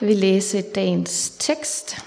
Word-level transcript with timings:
Vi 0.00 0.06
vil 0.06 0.16
læse 0.16 0.62
dagens 0.62 1.30
tekst. 1.30 2.04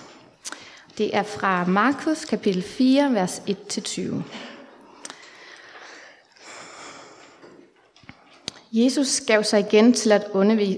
Det 0.98 1.15
er 1.15 1.23
fra 1.23 1.65
Markus 1.65 2.25
kapitel 2.25 2.62
4, 2.62 3.14
vers 3.14 3.41
1-20. 3.49 4.23
Jesus 8.71 9.21
gav 9.27 9.43
sig 9.43 9.59
igen 9.59 9.93
til 9.93 10.12
at 10.12 10.27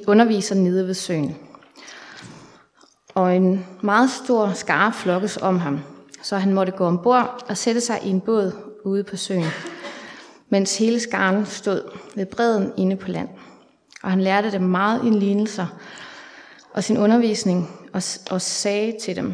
undervise 0.07 0.55
nede 0.55 0.87
ved 0.87 0.93
søen. 0.93 1.37
Og 3.15 3.35
en 3.35 3.65
meget 3.81 4.09
stor 4.09 4.53
skare 4.53 4.93
flokkes 4.93 5.37
om 5.37 5.59
ham, 5.59 5.79
så 6.21 6.37
han 6.37 6.53
måtte 6.53 6.71
gå 6.71 6.85
ombord 6.85 7.45
og 7.49 7.57
sætte 7.57 7.81
sig 7.81 7.99
i 8.03 8.09
en 8.09 8.21
båd 8.21 8.51
ude 8.85 9.03
på 9.03 9.17
søen, 9.17 9.49
mens 10.49 10.77
hele 10.77 10.99
skaren 10.99 11.45
stod 11.45 11.81
ved 12.15 12.25
bredden 12.25 12.73
inde 12.77 12.95
på 12.95 13.07
land. 13.07 13.29
Og 14.03 14.09
han 14.09 14.21
lærte 14.21 14.51
dem 14.51 14.61
meget 14.61 15.05
i 15.05 15.09
lignelser 15.09 15.67
og 16.73 16.83
sin 16.83 16.97
undervisning 16.97 17.89
og, 17.93 18.01
og 18.31 18.41
sagde 18.41 18.95
til 19.01 19.15
dem, 19.15 19.33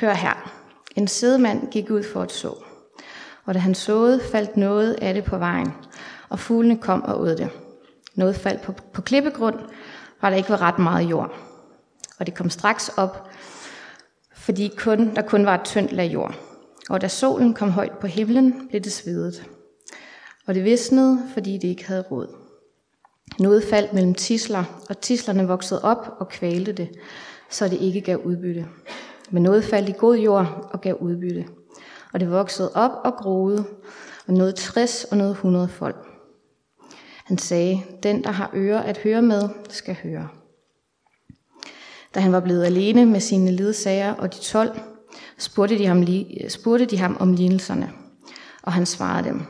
Hør 0.00 0.14
her, 0.14 0.52
en 0.96 1.08
sædemand 1.08 1.70
gik 1.70 1.90
ud 1.90 2.02
for 2.02 2.22
at 2.22 2.32
så. 2.32 2.54
Og 3.44 3.54
da 3.54 3.58
han 3.58 3.74
såede, 3.74 4.20
faldt 4.32 4.56
noget 4.56 4.92
af 4.94 5.14
det 5.14 5.24
på 5.24 5.38
vejen, 5.38 5.72
og 6.28 6.38
fuglene 6.38 6.78
kom 6.78 7.02
og 7.02 7.20
åd 7.20 7.36
det. 7.36 7.50
Noget 8.14 8.36
faldt 8.36 8.62
på, 8.62 8.72
på 8.92 9.02
klippegrund, 9.02 9.58
hvor 10.20 10.28
der 10.28 10.36
ikke 10.36 10.50
var 10.50 10.62
ret 10.62 10.78
meget 10.78 11.10
jord. 11.10 11.32
Og 12.18 12.26
det 12.26 12.34
kom 12.34 12.50
straks 12.50 12.88
op, 12.88 13.28
fordi 14.32 14.72
kun, 14.78 15.14
der 15.14 15.22
kun 15.22 15.46
var 15.46 15.54
et 15.54 15.64
tyndt 15.64 15.92
lag 15.92 16.12
jord. 16.12 16.34
Og 16.90 17.00
da 17.00 17.08
solen 17.08 17.54
kom 17.54 17.70
højt 17.70 17.98
på 18.00 18.06
himlen, 18.06 18.68
blev 18.68 18.80
det 18.80 18.92
svedet. 18.92 19.46
Og 20.46 20.54
det 20.54 20.64
visnede, 20.64 21.22
fordi 21.32 21.58
det 21.58 21.68
ikke 21.68 21.86
havde 21.86 22.02
råd. 22.02 22.43
Noget 23.38 23.64
faldt 23.64 23.92
mellem 23.92 24.14
tisler, 24.14 24.64
og 24.88 25.00
tislerne 25.00 25.46
voksede 25.46 25.82
op 25.82 26.16
og 26.20 26.28
kvalte 26.28 26.72
det, 26.72 26.88
så 27.50 27.68
det 27.68 27.80
ikke 27.80 28.00
gav 28.00 28.18
udbytte. 28.24 28.66
Men 29.30 29.42
noget 29.42 29.64
faldt 29.64 29.88
i 29.88 29.94
god 29.98 30.16
jord 30.16 30.68
og 30.72 30.80
gav 30.80 30.96
udbytte. 31.00 31.44
Og 32.12 32.20
det 32.20 32.30
voksede 32.30 32.72
op 32.74 32.90
og 33.04 33.12
groede, 33.12 33.64
og 34.26 34.34
noget 34.34 34.54
60 34.54 35.04
og 35.04 35.16
noget 35.16 35.30
100 35.30 35.68
folk. 35.68 36.06
Han 37.24 37.38
sagde, 37.38 37.82
den 38.02 38.24
der 38.24 38.30
har 38.30 38.50
ører 38.54 38.82
at 38.82 38.98
høre 38.98 39.22
med, 39.22 39.48
skal 39.68 39.96
høre. 40.02 40.28
Da 42.14 42.20
han 42.20 42.32
var 42.32 42.40
blevet 42.40 42.64
alene 42.64 43.06
med 43.06 43.20
sine 43.20 43.50
ledsager 43.50 44.12
og 44.12 44.34
de 44.34 44.38
12, 44.38 44.80
spurgte 45.38 45.78
de 45.78 45.86
ham, 45.86 46.06
spurgte 46.48 46.86
de 46.86 46.98
ham 46.98 47.16
om 47.20 47.32
lignelserne. 47.32 47.92
Og 48.62 48.72
han 48.72 48.86
svarede 48.86 49.28
dem, 49.28 49.42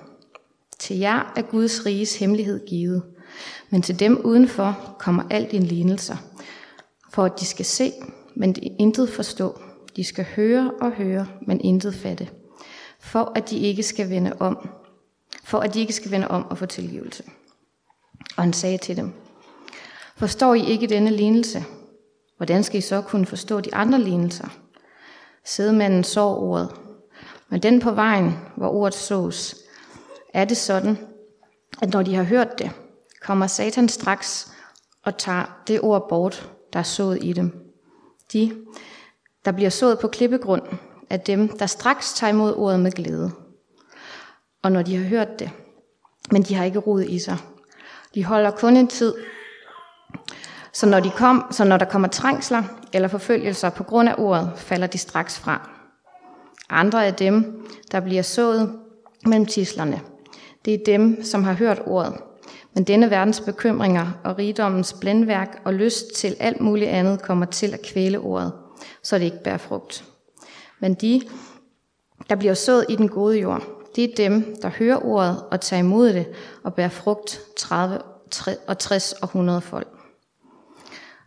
til 0.79 0.99
jer 0.99 1.33
er 1.37 1.43
Guds 1.43 1.87
riges 1.87 2.17
hemmelighed 2.17 2.67
givet, 2.67 3.03
men 3.71 3.83
til 3.83 4.01
dem 4.01 4.21
udenfor 4.25 4.97
kommer 4.99 5.23
alt 5.31 5.51
dine 5.51 5.67
lignelser, 5.67 6.17
for 7.11 7.25
at 7.25 7.41
de 7.41 7.47
skal 7.47 7.65
se, 7.65 7.93
men 8.35 8.53
de 8.53 8.61
intet 8.61 9.11
forstå. 9.11 9.59
De 9.97 10.05
skal 10.05 10.27
høre 10.37 10.73
og 10.81 10.93
høre, 10.93 11.27
men 11.47 11.61
intet 11.61 11.95
fatte, 11.95 12.29
for 13.01 13.33
at 13.37 13.51
de 13.51 13.59
ikke 13.59 13.83
skal 13.83 14.11
vende 14.11 14.33
om, 14.41 14.69
for 15.45 15.59
at 15.59 15.75
de 15.75 15.81
ikke 15.81 15.93
skal 15.93 16.11
vende 16.11 16.29
om 16.29 16.47
og 16.51 16.59
få 16.59 16.67
tilgivelse. 16.67 17.23
Og 18.37 18.43
han 18.43 18.53
sagde 18.53 18.79
til 18.79 18.97
dem, 18.97 19.13
Forstår 20.17 20.55
I 20.55 20.67
ikke 20.67 20.87
denne 20.87 21.11
lignelse? 21.11 21.65
Hvordan 22.37 22.63
skal 22.65 22.79
I 22.79 22.81
så 22.81 23.01
kunne 23.01 23.27
forstå 23.27 23.61
de 23.61 23.75
andre 23.75 24.01
lignelser? 24.01 24.49
Sædemanden 25.45 26.05
så 26.05 26.21
ordet, 26.21 26.71
men 27.49 27.63
den 27.63 27.81
på 27.81 27.91
vejen, 27.91 28.33
hvor 28.57 28.69
ordet 28.69 28.95
sås, 28.95 29.57
er 30.35 30.45
det 30.45 30.57
sådan, 30.57 30.99
at 31.83 31.93
når 31.93 32.03
de 32.03 32.15
har 32.15 32.23
hørt 32.23 32.59
det, 32.59 32.71
kommer 33.25 33.47
Satan 33.47 33.89
straks 33.89 34.53
og 35.03 35.19
tager 35.19 35.63
det 35.67 35.81
ord 35.81 36.09
bort, 36.09 36.51
der 36.73 36.79
er 36.79 36.83
sået 36.83 37.19
i 37.23 37.33
dem. 37.33 37.75
De, 38.33 38.57
der 39.45 39.53
bliver 39.53 39.71
sået 39.71 39.99
på 39.99 40.09
klippegrund, 40.09 40.63
er 41.11 41.17
dem, 41.17 41.49
der 41.49 41.67
straks 41.67 42.15
tager 42.15 42.33
imod 42.33 42.55
ordet 42.57 42.81
med 42.81 42.93
glæde. 42.93 43.31
Og 44.63 44.73
når 44.73 44.83
de 44.83 44.97
har 44.97 45.05
hørt 45.05 45.39
det, 45.39 45.51
men 46.31 46.43
de 46.43 46.55
har 46.55 46.65
ikke 46.65 46.79
rod 46.79 47.03
i 47.03 47.19
sig. 47.19 47.37
De 48.15 48.25
holder 48.25 48.51
kun 48.51 48.77
en 48.77 48.89
tid, 48.89 49.15
så 50.73 50.87
når, 50.87 51.01
de 51.01 51.11
kom, 51.11 51.47
så 51.51 51.65
når 51.65 51.77
der 51.77 51.85
kommer 51.85 52.09
trængsler 52.09 52.63
eller 52.93 53.09
forfølgelser 53.09 53.71
på 53.71 53.83
grund 53.83 54.09
af 54.09 54.15
ordet, 54.19 54.53
falder 54.57 54.87
de 54.87 54.99
straks 54.99 55.39
fra. 55.39 55.71
Andre 56.71 57.07
af 57.07 57.15
dem, 57.15 57.67
der 57.93 58.01
bliver 58.01 58.23
sået 58.23 58.79
mellem 59.27 59.47
tislerne, 59.47 60.01
det 60.65 60.75
er 60.75 60.79
dem, 60.87 61.25
som 61.25 61.45
har 61.45 61.53
hørt 61.53 61.83
ordet, 61.87 62.15
men 62.75 62.85
denne 62.85 63.11
verdens 63.11 63.41
bekymringer 63.41 64.21
og 64.25 64.39
rigdommens 64.39 64.93
blændværk 64.93 65.61
og 65.65 65.75
lyst 65.75 66.15
til 66.15 66.37
alt 66.41 66.61
muligt 66.61 66.91
andet 66.91 67.23
kommer 67.23 67.47
til 67.47 67.75
at 67.75 67.83
kvæle 67.83 68.19
ordet, 68.19 68.53
så 69.03 69.19
det 69.19 69.25
ikke 69.25 69.43
bærer 69.45 69.59
frugt. 69.59 70.05
Men 70.81 70.95
de, 70.95 71.23
der 72.31 72.37
bliver 72.37 72.55
sået 72.55 72.87
i 72.89 72.97
den 72.97 73.09
gode 73.09 73.39
jord, 73.39 73.63
det 73.97 74.05
er 74.05 74.15
dem, 74.17 74.57
der 74.63 74.69
hører 74.69 75.05
ordet 75.05 75.45
og 75.51 75.61
tager 75.61 75.81
imod 75.81 76.13
det 76.13 76.27
og 76.63 76.75
bærer 76.75 76.89
frugt 76.89 77.41
30 77.57 78.03
og 78.67 78.79
60 78.79 79.13
og 79.13 79.27
100 79.27 79.61
folk. 79.61 79.89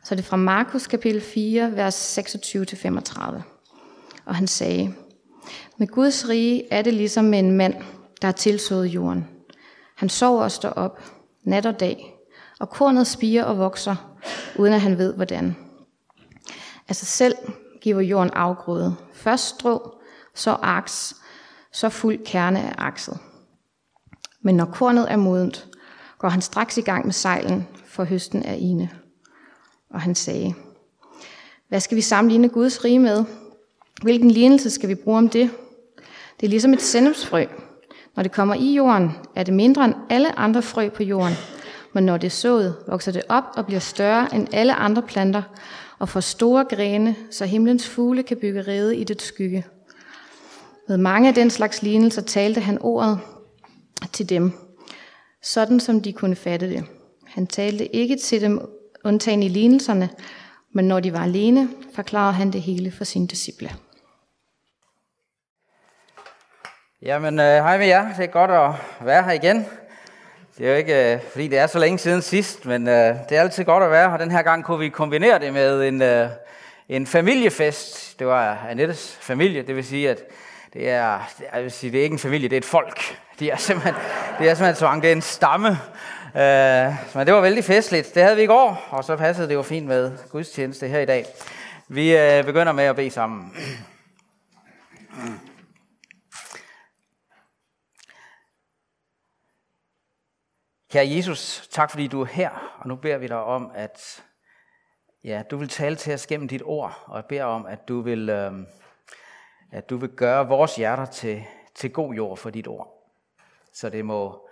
Så 0.04 0.16
det 0.16 0.22
er 0.22 0.28
fra 0.28 0.38
Markus 0.38 0.88
kapitel 0.88 1.22
4, 1.22 1.72
vers 1.76 2.18
26-35. 2.18 3.42
Og 4.26 4.36
han 4.36 4.48
sagde, 4.48 4.94
med 5.78 5.88
Guds 5.88 6.30
rige 6.30 6.74
er 6.74 6.82
det 6.82 6.94
ligesom 6.94 7.26
med 7.26 7.40
en 7.40 7.52
mand, 7.52 7.74
der 8.22 8.28
har 8.28 8.32
tilsået 8.32 8.88
jorden. 8.88 9.28
Han 9.96 10.10
sover 10.10 10.44
og 10.44 10.52
står 10.52 10.70
op, 10.70 11.02
nat 11.48 11.66
og 11.66 11.80
dag, 11.80 12.14
og 12.60 12.70
kornet 12.70 13.08
spiger 13.08 13.44
og 13.44 13.58
vokser, 13.58 13.96
uden 14.56 14.74
at 14.74 14.82
han 14.82 14.98
ved 14.98 15.14
hvordan. 15.14 15.56
Altså 16.88 17.06
selv 17.06 17.36
giver 17.82 18.02
jorden 18.02 18.34
afgrøde. 18.34 18.96
Først 19.14 19.48
strå, 19.48 20.00
så 20.36 20.58
aks, 20.62 21.16
så 21.72 21.90
fuld 21.90 22.26
kerne 22.26 22.60
af 22.60 22.74
akset. 22.78 23.20
Men 24.42 24.56
når 24.56 24.66
kornet 24.66 25.12
er 25.12 25.18
modent, 25.18 25.68
går 26.18 26.30
han 26.30 26.42
straks 26.42 26.78
i 26.78 26.82
gang 26.82 27.06
med 27.06 27.14
sejlen, 27.14 27.68
for 27.86 28.04
høsten 28.04 28.44
er 28.44 28.54
ine. 28.54 28.90
Og 29.90 30.02
han 30.02 30.16
sagde, 30.16 30.54
hvad 31.68 31.80
skal 31.80 31.96
vi 31.96 32.02
sammenligne 32.02 32.50
Guds 32.50 32.84
rige 32.84 33.00
med? 33.00 33.26
Hvilken 34.02 34.32
lignelse 34.32 34.70
skal 34.70 34.90
vi 34.90 34.96
bruge 34.96 35.18
om 35.18 35.30
det? 35.30 35.50
Det 36.40 36.46
er 36.46 36.50
ligesom 36.50 36.74
et 36.74 36.82
sennepsfrø. 36.82 37.46
Når 38.18 38.24
det 38.24 38.32
kommer 38.32 38.56
i 38.56 38.74
jorden, 38.74 39.12
er 39.36 39.44
det 39.44 39.54
mindre 39.54 39.86
end 39.86 39.94
alle 40.10 40.40
andre 40.40 40.62
frø 40.62 40.90
på 40.90 41.04
jorden. 41.04 41.34
Men 41.94 42.06
når 42.06 42.18
det 42.18 42.28
er 42.28 42.32
sået, 42.32 42.76
vokser 42.88 43.12
det 43.12 43.24
op 43.30 43.44
og 43.56 43.66
bliver 43.66 43.80
større 43.80 44.36
end 44.36 44.48
alle 44.52 44.74
andre 44.74 45.02
planter, 45.02 45.42
og 46.00 46.10
får 46.10 46.20
store 46.20 46.66
grene, 46.66 47.16
så 47.32 47.46
himlens 47.46 47.88
fugle 47.88 48.24
kan 48.24 48.38
bygge 48.38 48.62
rede 48.62 48.98
i 48.98 49.04
det 49.04 49.22
skygge. 49.22 49.66
Med 50.88 50.98
mange 50.98 51.30
af 51.30 51.36
den 51.36 51.50
slags 51.50 51.82
lignelser 51.82 52.22
talte 52.22 52.62
han 52.62 52.78
ordet 52.82 53.20
til 54.14 54.30
dem, 54.30 54.52
sådan 55.44 55.80
som 55.80 56.02
de 56.02 56.14
kunne 56.14 56.36
fatte 56.36 56.70
det. 56.70 56.84
Han 57.26 57.48
talte 57.48 57.96
ikke 57.96 58.16
til 58.16 58.42
dem 58.42 58.62
undtagen 59.06 59.44
i 59.44 59.48
lignelserne, 59.48 60.10
men 60.74 60.88
når 60.88 61.00
de 61.00 61.14
var 61.14 61.24
alene, 61.24 61.70
forklarede 61.96 62.34
han 62.34 62.54
det 62.54 62.62
hele 62.62 62.92
for 62.92 63.04
sine 63.04 63.28
disciple. 63.28 63.72
Jamen, 67.02 67.40
øh, 67.40 67.46
hej 67.46 67.78
med 67.78 67.88
jer. 67.88 68.14
Det 68.14 68.24
er 68.24 68.28
godt 68.28 68.52
at 68.52 68.72
være 69.06 69.24
her 69.24 69.32
igen. 69.32 69.66
Det 70.58 70.68
er 70.68 70.72
jo 70.72 70.78
ikke, 70.78 71.14
øh, 71.14 71.22
fordi 71.32 71.48
det 71.48 71.60
er 71.60 71.68
så 71.68 71.80
længe 71.80 72.00
siden 72.00 72.22
sidst, 72.22 72.66
men 72.66 72.88
øh, 72.88 73.16
det 73.30 73.38
er 73.38 73.42
altid 73.42 73.64
godt 73.64 73.84
at 73.84 73.92
være 73.92 74.10
her. 74.10 74.18
Den 74.18 74.32
her 74.32 74.42
gang 74.42 74.64
kunne 74.64 74.80
vi 74.80 74.90
kombinere 74.90 75.40
det 75.40 75.54
med 75.54 75.88
en, 75.88 76.02
øh, 76.02 76.30
en 76.90 77.08
familiefest. 77.08 78.20
Det 78.20 78.28
var 78.28 78.66
Annettes 78.70 79.18
familie, 79.22 79.62
det 79.62 79.76
vil 79.76 79.86
sige, 79.86 80.10
at 80.10 80.24
det 80.74 80.90
er, 80.90 81.30
jeg 81.54 81.64
vil 81.64 81.72
sige, 81.72 81.92
det 81.92 82.00
er 82.00 82.04
ikke 82.04 82.14
en 82.14 82.20
familie, 82.20 82.50
det 82.50 82.56
er 82.56 82.62
et 82.62 82.66
folk. 82.66 83.18
De 83.40 83.50
er 83.50 83.58
simpelthen, 83.58 83.96
det 84.40 84.50
er 84.50 84.54
simpelthen 84.54 84.76
så 84.76 84.86
mange, 84.86 85.02
det 85.02 85.08
er 85.08 85.16
en 85.16 85.22
stamme. 85.22 85.68
Øh, 86.36 86.94
men 87.16 87.28
det 87.28 87.34
var 87.34 87.42
vældig 87.42 87.64
festligt. 87.64 88.16
Det 88.16 88.24
havde 88.24 88.36
vi 88.36 88.44
i 88.44 88.48
går, 88.48 88.88
og 88.90 89.04
så 89.04 89.16
passede 89.16 89.48
det 89.48 89.54
jo 89.54 89.62
fint 89.62 89.88
med 89.88 90.12
gudstjeneste 90.32 90.88
her 90.88 91.00
i 91.00 91.06
dag. 91.06 91.26
Vi 91.88 92.18
øh, 92.18 92.44
begynder 92.44 92.72
med 92.72 92.84
at 92.84 92.96
bede 92.96 93.10
sammen. 93.10 93.54
Kære 100.98 101.16
Jesus, 101.16 101.68
tak 101.72 101.92
fordi 101.92 102.08
du 102.08 102.22
er 102.22 102.26
her, 102.26 102.78
og 102.80 102.88
nu 102.88 102.96
beder 102.96 103.18
vi 103.18 103.28
dig 103.28 103.44
om, 103.44 103.72
at 103.76 104.24
ja, 105.24 105.44
du 105.52 105.58
vil 105.58 105.70
tale 105.70 105.96
til 105.96 106.14
os 106.14 106.28
gennem 106.28 106.48
dit 106.48 106.62
ord, 106.66 107.04
og 107.06 107.16
jeg 107.16 107.26
beder 107.26 107.44
om, 107.44 107.66
at 107.66 107.88
du 107.88 108.02
vil, 108.02 108.30
øh, 108.30 108.52
at 109.72 109.90
du 109.90 109.98
vil 109.98 110.10
gøre 110.10 110.48
vores 110.48 110.76
hjerter 110.76 111.06
til, 111.06 111.44
til 111.76 111.92
god 111.92 112.14
jord 112.14 112.38
for 112.38 112.50
dit 112.50 112.68
ord. 112.68 113.12
Så 113.74 113.90
det 113.90 114.06
må 114.06 114.50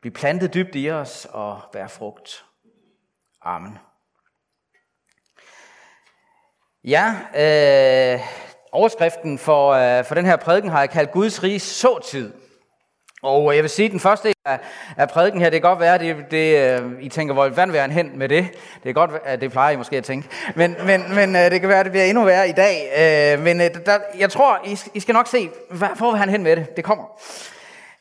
blive 0.00 0.12
plantet 0.12 0.54
dybt 0.54 0.74
i 0.74 0.90
os 0.90 1.26
og 1.30 1.60
bære 1.72 1.88
frugt. 1.88 2.44
Amen. 3.42 3.78
Ja, 6.84 7.16
øh, 7.34 8.20
overskriften 8.72 9.38
for, 9.38 9.70
øh, 9.70 10.04
for 10.04 10.14
den 10.14 10.24
her 10.24 10.36
prædiken 10.36 10.70
har 10.70 10.80
jeg 10.80 10.90
kaldt 10.90 11.12
Guds 11.12 11.42
rige 11.42 11.60
såtid. 11.60 12.32
Og 13.22 13.50
øh, 13.50 13.56
jeg 13.56 13.62
vil 13.62 13.70
sige, 13.70 13.86
at 13.86 13.92
den 13.92 14.00
første 14.00 14.28
del 14.28 14.34
af, 14.44 14.58
af 14.96 15.08
prædiken 15.08 15.40
her, 15.40 15.50
det 15.50 15.62
kan 15.62 15.70
godt 15.70 15.80
være, 15.80 15.98
det, 15.98 16.16
det, 16.30 16.80
øh, 16.80 16.92
I 17.00 17.08
tænker, 17.08 17.34
hvor 17.34 17.48
vand 17.48 17.70
vil 17.70 17.80
han 17.80 17.90
hen 17.90 18.18
med 18.18 18.28
det? 18.28 18.48
Det 18.82 18.88
er 18.88 18.92
godt, 18.92 19.10
at 19.24 19.40
det 19.40 19.52
plejer 19.52 19.70
I 19.70 19.76
måske 19.76 19.96
at 19.96 20.04
tænke. 20.04 20.28
Men, 20.54 20.76
men, 20.86 21.14
men 21.14 21.36
øh, 21.36 21.50
det 21.50 21.60
kan 21.60 21.68
være, 21.68 21.78
at 21.78 21.84
det 21.84 21.92
bliver 21.92 22.04
endnu 22.04 22.24
værre 22.24 22.48
i 22.48 22.52
dag. 22.52 23.38
Men 23.38 23.60
der, 23.60 23.98
jeg 24.18 24.30
tror, 24.30 24.60
I, 24.66 24.78
I 24.94 25.00
skal 25.00 25.12
nok 25.12 25.26
se, 25.26 25.50
hvor 25.70 26.10
vil 26.10 26.18
han 26.18 26.28
hen 26.28 26.42
med 26.42 26.56
det? 26.56 26.76
Det 26.76 26.84
kommer. 26.84 27.04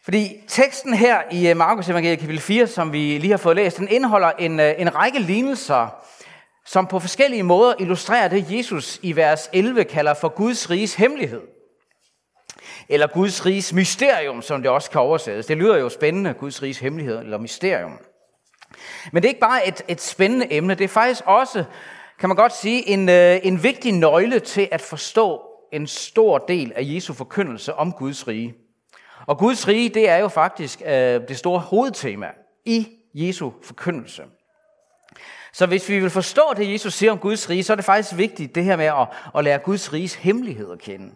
Fordi 0.03 0.43
teksten 0.47 0.93
her 0.93 1.17
i 1.31 1.53
Markus 1.53 1.89
evangeliet 1.89 2.19
kapitel 2.19 2.41
4, 2.41 2.67
som 2.67 2.93
vi 2.93 3.17
lige 3.17 3.31
har 3.31 3.37
fået 3.37 3.55
læst, 3.55 3.77
den 3.77 3.87
indeholder 3.91 4.31
en, 4.31 4.59
en 4.59 4.95
række 4.95 5.19
lignelser, 5.19 5.87
som 6.65 6.87
på 6.87 6.99
forskellige 6.99 7.43
måder 7.43 7.73
illustrerer 7.79 8.27
det, 8.27 8.57
Jesus 8.57 8.99
i 9.01 9.15
vers 9.15 9.49
11 9.53 9.83
kalder 9.83 10.13
for 10.13 10.29
Guds 10.29 10.69
riges 10.69 10.95
hemmelighed. 10.95 11.41
Eller 12.89 13.07
Guds 13.07 13.45
riges 13.45 13.73
mysterium, 13.73 14.41
som 14.41 14.61
det 14.61 14.71
også 14.71 14.91
kan 14.91 15.01
oversættes. 15.01 15.45
Det 15.45 15.57
lyder 15.57 15.77
jo 15.77 15.89
spændende, 15.89 16.33
Guds 16.33 16.63
riges 16.63 16.79
hemmelighed 16.79 17.19
eller 17.19 17.37
mysterium. 17.37 17.99
Men 19.11 19.23
det 19.23 19.27
er 19.27 19.29
ikke 19.29 19.39
bare 19.39 19.67
et, 19.67 19.81
et 19.87 20.01
spændende 20.01 20.53
emne, 20.53 20.75
det 20.75 20.83
er 20.83 20.87
faktisk 20.87 21.21
også, 21.25 21.63
kan 22.19 22.29
man 22.29 22.35
godt 22.35 22.55
sige, 22.55 22.87
en, 22.89 23.09
øh, 23.09 23.39
en 23.43 23.63
vigtig 23.63 23.91
nøgle 23.91 24.39
til 24.39 24.67
at 24.71 24.81
forstå 24.81 25.41
en 25.71 25.87
stor 25.87 26.37
del 26.37 26.73
af 26.75 26.81
Jesu 26.83 27.13
forkyndelse 27.13 27.73
om 27.73 27.91
Guds 27.91 28.27
rige. 28.27 28.55
Og 29.27 29.37
Guds 29.37 29.67
rige, 29.67 29.89
det 29.89 30.09
er 30.09 30.17
jo 30.17 30.27
faktisk 30.27 30.81
øh, 30.85 30.91
det 31.27 31.37
store 31.37 31.59
hovedtema 31.59 32.27
i 32.65 32.87
Jesu 33.13 33.51
forkyndelse. 33.63 34.23
Så 35.53 35.65
hvis 35.65 35.89
vi 35.89 35.99
vil 35.99 36.09
forstå 36.09 36.53
det, 36.57 36.73
Jesus 36.73 36.93
siger 36.93 37.11
om 37.11 37.17
Guds 37.17 37.49
rige, 37.49 37.63
så 37.63 37.73
er 37.73 37.75
det 37.75 37.85
faktisk 37.85 38.17
vigtigt 38.17 38.55
det 38.55 38.63
her 38.63 38.75
med 38.75 38.85
at, 38.85 39.07
at 39.37 39.43
lære 39.43 39.59
Guds 39.59 39.93
riges 39.93 40.15
hemmelighed 40.15 40.71
at 40.71 40.79
kende. 40.79 41.15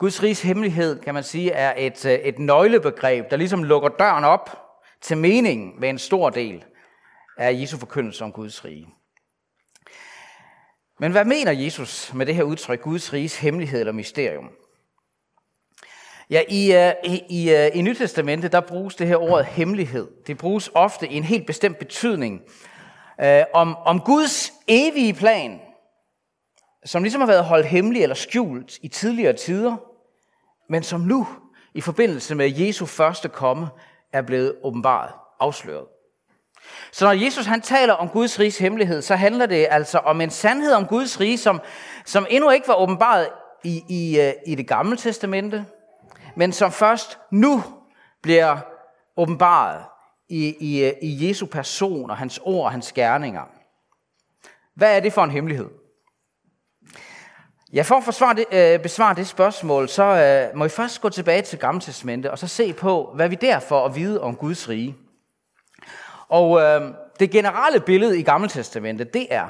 Guds 0.00 0.22
rigs 0.22 0.42
hemmelighed, 0.42 1.00
kan 1.00 1.14
man 1.14 1.24
sige, 1.24 1.50
er 1.50 1.74
et, 1.76 2.06
øh, 2.06 2.12
et 2.12 2.38
nøglebegreb, 2.38 3.30
der 3.30 3.36
ligesom 3.36 3.64
lukker 3.64 3.88
døren 3.88 4.24
op 4.24 4.58
til 5.00 5.16
meningen 5.16 5.80
med 5.80 5.88
en 5.90 5.98
stor 5.98 6.30
del 6.30 6.64
af 7.38 7.60
Jesu 7.60 7.78
forkyndelse 7.78 8.24
om 8.24 8.32
Guds 8.32 8.64
rige. 8.64 8.86
Men 11.00 11.12
hvad 11.12 11.24
mener 11.24 11.52
Jesus 11.52 12.14
med 12.14 12.26
det 12.26 12.34
her 12.34 12.42
udtryk, 12.42 12.82
Guds 12.82 13.12
riges 13.12 13.38
hemmelighed 13.38 13.80
eller 13.80 13.92
mysterium? 13.92 14.50
Ja, 16.30 16.42
i, 16.48 16.74
øh, 16.74 16.92
i, 17.04 17.22
i, 17.30 17.54
uh, 17.54 17.78
i 17.78 17.82
Nytestamentet, 17.82 18.52
der 18.52 18.60
bruges 18.60 18.94
det 18.94 19.06
her 19.06 19.16
ord 19.16 19.44
hemmelighed. 19.44 20.08
Det 20.26 20.38
bruges 20.38 20.70
ofte 20.74 21.08
i 21.08 21.14
en 21.14 21.24
helt 21.24 21.46
bestemt 21.46 21.78
betydning 21.78 22.40
øh, 23.20 23.42
om, 23.54 23.76
om 23.76 24.00
Guds 24.00 24.52
evige 24.68 25.14
plan, 25.14 25.60
som 26.84 27.02
ligesom 27.02 27.20
har 27.20 27.28
været 27.28 27.44
holdt 27.44 27.66
hemmelig 27.66 28.02
eller 28.02 28.14
skjult 28.14 28.78
i 28.82 28.88
tidligere 28.88 29.32
tider, 29.32 29.89
men 30.70 30.82
som 30.82 31.00
nu, 31.00 31.26
i 31.74 31.80
forbindelse 31.80 32.34
med 32.34 32.52
Jesu 32.58 32.86
første 32.86 33.28
komme, 33.28 33.68
er 34.12 34.22
blevet 34.22 34.54
åbenbaret, 34.62 35.10
afsløret. 35.40 35.86
Så 36.92 37.04
når 37.04 37.12
Jesus 37.12 37.46
han 37.46 37.60
taler 37.60 37.92
om 37.92 38.08
Guds 38.08 38.40
riges 38.40 38.58
hemmelighed, 38.58 39.02
så 39.02 39.16
handler 39.16 39.46
det 39.46 39.66
altså 39.70 39.98
om 39.98 40.20
en 40.20 40.30
sandhed 40.30 40.72
om 40.72 40.86
Guds 40.86 41.20
rige, 41.20 41.38
som, 41.38 41.60
som 42.04 42.26
endnu 42.30 42.50
ikke 42.50 42.68
var 42.68 42.74
åbenbaret 42.74 43.28
i, 43.64 43.84
i, 43.88 44.20
øh, 44.20 44.32
i 44.46 44.54
det 44.54 44.66
gamle 44.68 44.96
testamente, 44.96 45.66
men 46.36 46.52
som 46.52 46.72
først 46.72 47.18
nu 47.30 47.62
bliver 48.22 48.56
åbenbaret 49.16 49.84
i, 50.28 50.54
i, 50.60 50.84
øh, 50.84 50.92
i 51.02 51.28
Jesu 51.28 51.46
person 51.46 52.10
og 52.10 52.16
hans 52.16 52.40
ord 52.42 52.64
og 52.64 52.70
hans 52.70 52.92
gerninger. 52.92 53.42
Hvad 54.74 54.96
er 54.96 55.00
det 55.00 55.12
for 55.12 55.24
en 55.24 55.30
hemmelighed? 55.30 55.79
Ja, 57.72 57.82
for 57.82 57.94
at 57.94 58.04
forsvare 58.04 58.34
det, 58.34 58.44
øh, 58.52 58.82
besvare 58.82 59.14
det 59.14 59.26
spørgsmål, 59.26 59.88
så 59.88 60.02
øh, 60.02 60.56
må 60.56 60.64
vi 60.64 60.70
først 60.70 61.00
gå 61.00 61.08
tilbage 61.08 61.42
til 61.42 61.58
Gamle 61.58 61.80
Testamente 61.80 62.30
og 62.30 62.38
så 62.38 62.46
se 62.46 62.72
på, 62.72 63.12
hvad 63.14 63.28
vi 63.28 63.34
derfor 63.34 63.84
at 63.84 63.94
vide 63.94 64.20
om 64.20 64.36
Guds 64.36 64.68
rige. 64.68 64.96
Og 66.28 66.60
øh, 66.60 66.94
det 67.20 67.30
generelle 67.30 67.80
billede 67.80 68.18
i 68.18 68.22
Gamle 68.22 68.48
Testamente, 68.48 69.04
det 69.04 69.26
er, 69.30 69.48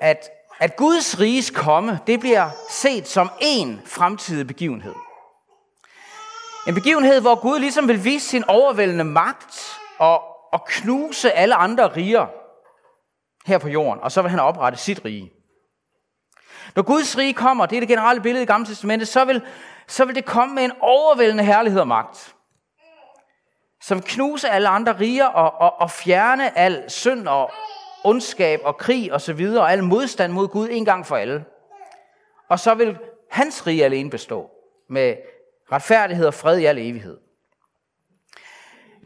at, 0.00 0.30
at 0.58 0.76
Guds 0.76 1.20
riges 1.20 1.50
komme, 1.50 1.98
det 2.06 2.20
bliver 2.20 2.50
set 2.70 3.08
som 3.08 3.30
en 3.40 3.80
fremtidig 3.84 4.46
begivenhed. 4.46 4.94
En 6.68 6.74
begivenhed, 6.74 7.20
hvor 7.20 7.40
Gud 7.40 7.58
ligesom 7.58 7.88
vil 7.88 8.04
vise 8.04 8.28
sin 8.28 8.44
overvældende 8.48 9.04
magt 9.04 9.78
og, 9.98 10.22
og 10.52 10.64
knuse 10.66 11.32
alle 11.32 11.54
andre 11.54 11.88
riger 11.88 12.26
her 13.46 13.58
på 13.58 13.68
jorden, 13.68 14.02
og 14.02 14.12
så 14.12 14.22
vil 14.22 14.30
han 14.30 14.40
oprette 14.40 14.78
sit 14.78 15.04
rige. 15.04 15.41
Når 16.76 16.82
Guds 16.82 17.18
rige 17.18 17.34
kommer, 17.34 17.66
det 17.66 17.76
er 17.76 17.80
det 17.80 17.88
generelle 17.88 18.22
billede 18.22 18.42
i 18.42 18.46
Gamle 18.46 18.66
Testamentet, 18.66 19.08
så 19.08 19.24
vil, 19.24 19.42
så 19.86 20.04
vil 20.04 20.14
det 20.14 20.24
komme 20.24 20.54
med 20.54 20.64
en 20.64 20.72
overvældende 20.80 21.44
herlighed 21.44 21.80
og 21.80 21.88
magt. 21.88 22.34
Som 23.82 24.02
knuser 24.02 24.48
alle 24.48 24.68
andre 24.68 24.98
riger 25.00 25.26
og, 25.26 25.52
og, 25.60 25.80
og 25.80 25.90
fjerne 25.90 26.58
al 26.58 26.84
synd 26.88 27.28
og 27.28 27.50
ondskab 28.04 28.60
og 28.64 28.76
krig 28.76 29.12
og 29.12 29.20
så 29.20 29.32
videre, 29.32 29.62
og 29.62 29.72
al 29.72 29.82
modstand 29.82 30.32
mod 30.32 30.48
Gud 30.48 30.68
en 30.70 30.84
gang 30.84 31.06
for 31.06 31.16
alle. 31.16 31.44
Og 32.48 32.58
så 32.58 32.74
vil 32.74 32.98
hans 33.30 33.66
rige 33.66 33.84
alene 33.84 34.10
bestå 34.10 34.50
med 34.90 35.16
retfærdighed 35.72 36.26
og 36.26 36.34
fred 36.34 36.58
i 36.58 36.64
al 36.64 36.78
evighed. 36.78 37.18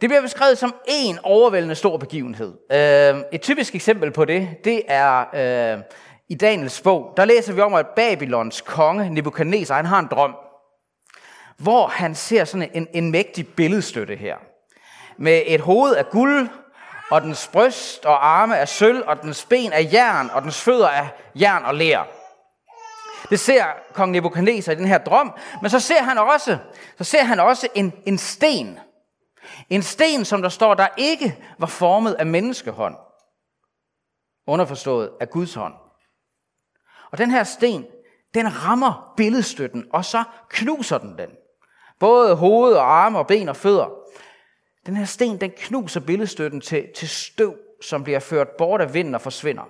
Det 0.01 0.09
bliver 0.09 0.23
beskrevet 0.23 0.59
som 0.59 0.75
en 0.89 1.19
overvældende 1.23 1.75
stor 1.75 1.97
begivenhed. 1.97 2.55
Øh, 2.73 3.23
et 3.33 3.41
typisk 3.41 3.75
eksempel 3.75 4.11
på 4.11 4.25
det, 4.25 4.49
det 4.65 4.83
er 4.89 5.25
øh, 5.35 5.83
i 6.29 6.35
Daniels 6.35 6.81
bog, 6.81 7.13
der 7.17 7.25
læser 7.25 7.53
vi 7.53 7.61
om, 7.61 7.75
at 7.75 7.87
Babylons 7.87 8.61
konge, 8.61 9.11
Nebuchadnezzar, 9.11 9.77
han 9.77 9.87
har 9.87 9.99
en 9.99 10.09
drøm, 10.11 10.37
hvor 11.57 11.87
han 11.87 12.15
ser 12.15 12.45
sådan 12.45 12.71
en, 12.75 12.89
en 12.95 13.11
mægtig 13.11 13.49
billedstøtte 13.49 14.17
her. 14.17 14.37
Med 15.19 15.43
et 15.47 15.61
hoved 15.61 15.95
af 15.95 16.11
guld, 16.11 16.49
og 17.11 17.23
dens 17.23 17.51
bryst 17.53 18.05
og 18.05 18.27
arme 18.27 18.59
af 18.59 18.69
sølv, 18.69 19.03
og 19.07 19.23
dens 19.23 19.45
ben 19.45 19.73
af 19.73 19.89
jern, 19.93 20.31
og 20.31 20.43
dens 20.43 20.63
fødder 20.63 20.89
af 20.89 21.09
jern 21.35 21.65
og 21.65 21.75
ler. 21.75 22.05
Det 23.31 23.41
ser 23.41 23.65
kong 23.93 24.13
Nebuchadnezzar 24.13 24.73
i 24.73 24.77
den 24.77 24.87
her 24.87 24.99
drøm, 24.99 25.33
men 25.63 25.71
så 25.71 25.81
ser 25.81 26.03
han 26.03 26.19
også, 26.19 26.59
så 26.99 27.05
ser 27.05 27.23
han 27.23 27.41
også 27.41 27.69
en, 27.75 27.93
en 28.07 28.19
sten. 28.19 28.79
En 29.71 29.83
sten, 29.83 30.25
som 30.25 30.43
der 30.43 30.49
står, 30.49 30.75
der 30.75 30.89
ikke 30.97 31.39
var 31.59 31.67
formet 31.67 32.15
af 32.15 32.27
menneskehånd. 32.27 32.97
Underforstået 34.47 35.11
af 35.21 35.31
Guds 35.31 35.55
hånd. 35.55 35.75
Og 37.11 37.19
den 37.19 37.31
her 37.31 37.45
sten, 37.45 37.87
den 38.35 38.65
rammer 38.65 39.13
billedstøtten, 39.17 39.85
og 39.93 40.05
så 40.05 40.25
knuser 40.49 40.99
den 40.99 41.19
den. 41.19 41.31
Både 41.99 42.37
hoved 42.37 42.73
og 42.73 43.05
arme 43.05 43.19
og 43.19 43.27
ben 43.27 43.49
og 43.49 43.57
fødder. 43.57 43.91
Den 44.87 44.97
her 44.97 45.05
sten, 45.05 45.41
den 45.41 45.51
knuser 45.57 46.01
billedstøtten 46.01 46.61
til, 46.61 46.87
til 46.97 47.09
støv, 47.09 47.57
som 47.83 48.05
bliver 48.05 48.19
ført 48.19 48.49
bort 48.59 48.81
af 48.81 48.95
vinden 48.95 49.15
og 49.15 49.21
forsvinder. 49.21 49.69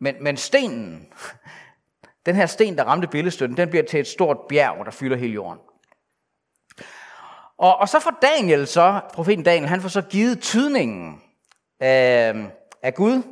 Men, 0.00 0.14
men 0.20 0.36
stenen, 0.36 1.12
den 2.26 2.36
her 2.36 2.46
sten, 2.46 2.78
der 2.78 2.84
ramte 2.84 3.08
billedstøtten, 3.08 3.56
den 3.56 3.70
bliver 3.70 3.84
til 3.84 4.00
et 4.00 4.06
stort 4.06 4.38
bjerg, 4.48 4.84
der 4.84 4.90
fylder 4.90 5.16
hele 5.16 5.32
jorden. 5.32 5.58
Og, 7.58 7.76
og 7.76 7.88
så 7.88 8.00
får 8.00 8.18
Daniel 8.22 8.66
så, 8.66 9.00
profeten 9.12 9.44
Daniel, 9.44 9.68
han 9.68 9.80
får 9.80 9.88
så 9.88 10.02
givet 10.02 10.40
tydningen 10.40 11.22
af, 11.80 12.34
af 12.82 12.94
Gud, 12.94 13.22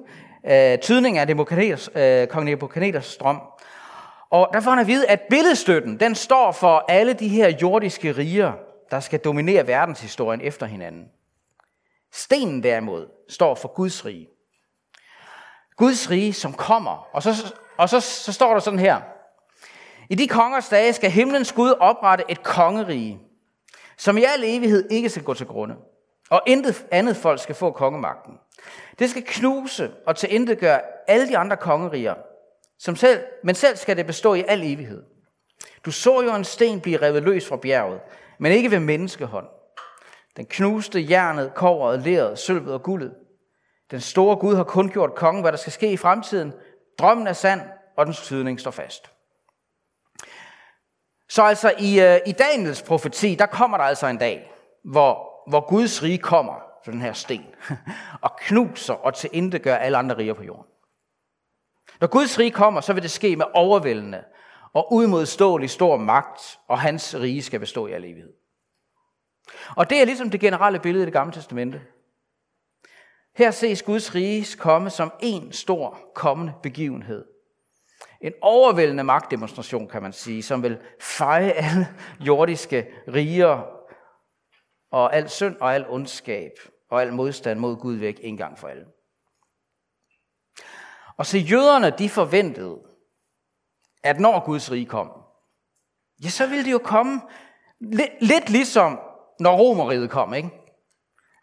øh, 0.48 0.78
tydning 0.78 1.18
af 1.18 1.26
Nebuchadnezzars, 1.26 1.90
øh, 1.94 2.26
kong 2.26 2.44
Nebuchadnezzars 2.44 3.16
drøm. 3.16 3.40
Og 4.30 4.48
der 4.52 4.60
får 4.60 4.70
han 4.70 4.78
at 4.78 4.86
vide, 4.86 5.06
at 5.06 5.20
billedstøtten, 5.30 6.00
den 6.00 6.14
står 6.14 6.52
for 6.52 6.84
alle 6.88 7.12
de 7.12 7.28
her 7.28 7.48
jordiske 7.62 8.12
riger, 8.12 8.52
der 8.90 9.00
skal 9.00 9.20
dominere 9.20 9.66
verdenshistorien 9.66 10.40
efter 10.40 10.66
hinanden. 10.66 11.04
Stenen 12.12 12.62
derimod 12.62 13.06
står 13.28 13.54
for 13.54 13.74
Guds 13.74 14.04
rige. 14.04 14.28
Guds 15.76 16.10
rige, 16.10 16.32
som 16.32 16.52
kommer. 16.52 17.08
Og 17.12 17.22
så, 17.22 17.54
og 17.76 17.88
så, 17.88 18.00
så 18.00 18.32
står 18.32 18.52
der 18.52 18.60
sådan 18.60 18.78
her. 18.78 19.00
I 20.10 20.14
de 20.14 20.28
kongers 20.28 20.68
dage 20.68 20.92
skal 20.92 21.10
himlens 21.10 21.52
Gud 21.52 21.74
oprette 21.80 22.24
et 22.28 22.42
kongerige, 22.42 23.20
som 23.96 24.18
i 24.18 24.24
al 24.24 24.44
evighed 24.44 24.90
ikke 24.90 25.08
skal 25.08 25.22
gå 25.22 25.34
til 25.34 25.46
grunde. 25.46 25.74
Og 26.30 26.42
intet 26.46 26.86
andet 26.90 27.16
folk 27.16 27.40
skal 27.40 27.54
få 27.54 27.70
kongemagten. 27.70 28.34
Det 28.98 29.10
skal 29.10 29.24
knuse 29.26 29.92
og 30.06 30.14
gøre 30.60 30.80
alle 31.08 31.28
de 31.28 31.38
andre 31.38 31.56
kongeriger, 31.56 32.14
som 32.78 32.96
selv, 32.96 33.24
men 33.44 33.54
selv 33.54 33.76
skal 33.76 33.96
det 33.96 34.06
bestå 34.06 34.34
i 34.34 34.44
al 34.48 34.62
evighed. 34.62 35.02
Du 35.84 35.90
så 35.90 36.22
jo 36.22 36.34
en 36.34 36.44
sten 36.44 36.80
blive 36.80 37.02
revet 37.02 37.22
løs 37.22 37.48
fra 37.48 37.56
bjerget, 37.56 38.00
men 38.38 38.52
ikke 38.52 38.70
ved 38.70 38.80
menneskehånd. 38.80 39.46
Den 40.36 40.46
knuste 40.46 41.10
jernet, 41.10 41.54
kovret, 41.54 42.02
leret, 42.02 42.38
sølvet 42.38 42.74
og 42.74 42.82
guldet. 42.82 43.14
Den 43.90 44.00
store 44.00 44.36
Gud 44.36 44.54
har 44.54 44.64
kun 44.64 44.90
gjort 44.90 45.14
kongen, 45.14 45.42
hvad 45.42 45.52
der 45.52 45.58
skal 45.58 45.72
ske 45.72 45.92
i 45.92 45.96
fremtiden. 45.96 46.52
Drømmen 46.98 47.26
er 47.26 47.32
sand, 47.32 47.60
og 47.96 48.06
dens 48.06 48.20
tydning 48.20 48.60
står 48.60 48.70
fast. 48.70 49.10
Så 51.28 51.42
altså 51.42 51.72
i, 51.78 52.00
øh, 52.00 52.18
i 52.26 52.32
Daniels 52.32 52.82
profeti, 52.82 53.34
der 53.34 53.46
kommer 53.46 53.76
der 53.76 53.84
altså 53.84 54.06
en 54.06 54.18
dag, 54.18 54.52
hvor, 54.84 55.27
hvor 55.48 55.68
Guds 55.68 56.02
rige 56.02 56.18
kommer 56.18 56.54
for 56.84 56.90
den 56.90 57.00
her 57.00 57.12
sten, 57.12 57.46
og 58.22 58.30
knuser 58.40 58.94
og 58.94 59.12
gør 59.62 59.76
alle 59.76 59.98
andre 59.98 60.16
riger 60.16 60.34
på 60.34 60.42
jorden. 60.42 60.66
Når 62.00 62.08
Guds 62.08 62.38
rige 62.38 62.50
kommer, 62.50 62.80
så 62.80 62.92
vil 62.92 63.02
det 63.02 63.10
ske 63.10 63.36
med 63.36 63.46
overvældende 63.54 64.24
og 64.72 64.92
udmodståelig 64.92 65.70
stor 65.70 65.96
magt, 65.96 66.58
og 66.68 66.80
hans 66.80 67.16
rige 67.16 67.42
skal 67.42 67.60
bestå 67.60 67.86
i 67.86 67.92
al 67.92 68.04
evighed. 68.04 68.32
Og 69.76 69.90
det 69.90 70.00
er 70.00 70.04
ligesom 70.04 70.30
det 70.30 70.40
generelle 70.40 70.80
billede 70.80 71.02
i 71.02 71.06
det 71.06 71.12
gamle 71.12 71.32
testamente. 71.32 71.82
Her 73.36 73.50
ses 73.50 73.82
Guds 73.82 74.14
rige 74.14 74.56
komme 74.58 74.90
som 74.90 75.12
en 75.20 75.52
stor 75.52 75.98
kommende 76.14 76.52
begivenhed. 76.62 77.24
En 78.20 78.32
overvældende 78.42 79.04
magtdemonstration, 79.04 79.88
kan 79.88 80.02
man 80.02 80.12
sige, 80.12 80.42
som 80.42 80.62
vil 80.62 80.78
feje 81.00 81.50
alle 81.50 81.88
jordiske 82.20 82.86
riger 83.08 83.77
og 84.90 85.16
al 85.16 85.28
synd 85.28 85.56
og 85.60 85.74
al 85.74 85.86
ondskab 85.88 86.52
og 86.90 87.02
al 87.02 87.12
modstand 87.12 87.58
mod 87.58 87.76
Gud 87.76 87.94
væk 87.94 88.20
en 88.22 88.36
gang 88.36 88.58
for 88.58 88.68
alle. 88.68 88.84
Og 91.16 91.26
så 91.26 91.38
jøderne, 91.38 91.90
de 91.90 92.08
forventede, 92.08 92.78
at 94.04 94.20
når 94.20 94.44
Guds 94.44 94.72
rige 94.72 94.86
kom, 94.86 95.10
ja, 96.24 96.28
så 96.28 96.46
ville 96.46 96.64
det 96.64 96.72
jo 96.72 96.80
komme 96.84 97.20
lidt, 97.80 98.10
lidt 98.20 98.50
ligesom 98.50 99.00
når 99.40 99.56
romeriet 99.56 100.10
kom, 100.10 100.34
ikke? 100.34 100.50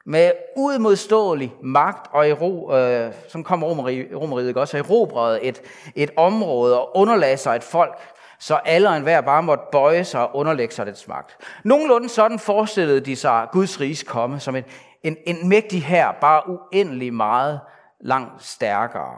Med 0.05 0.31
udmodståelig 0.57 1.53
magt, 1.63 2.07
og 2.13 2.29
ero, 2.29 2.75
øh, 2.75 3.13
som 3.27 3.43
kom 3.43 3.63
romeriet, 3.63 4.15
romeriet 4.15 4.57
også, 4.57 4.77
erobrede 4.77 5.43
et, 5.43 5.61
et 5.95 6.11
område 6.17 6.79
og 6.79 6.97
underlagde 6.97 7.37
sig 7.37 7.55
et 7.55 7.63
folk, 7.63 8.14
så 8.39 8.55
alle 8.55 8.89
og 8.89 8.97
enhver 8.97 9.21
bare 9.21 9.43
måtte 9.43 9.63
bøje 9.71 10.03
sig 10.03 10.21
og 10.21 10.35
underlægge 10.35 10.73
sig 10.73 10.85
dets 10.85 11.07
magt. 11.07 11.37
Nogenlunde 11.63 12.09
sådan 12.09 12.39
forestillede 12.39 12.99
de 12.99 13.15
sig 13.15 13.47
Guds 13.51 13.79
riges 13.79 14.03
komme 14.03 14.39
som 14.39 14.55
en, 14.55 14.63
en, 15.03 15.17
en 15.25 15.49
mægtig 15.49 15.85
her, 15.85 16.11
bare 16.21 16.49
uendelig 16.49 17.13
meget 17.13 17.61
langt 17.99 18.43
stærkere, 18.43 19.17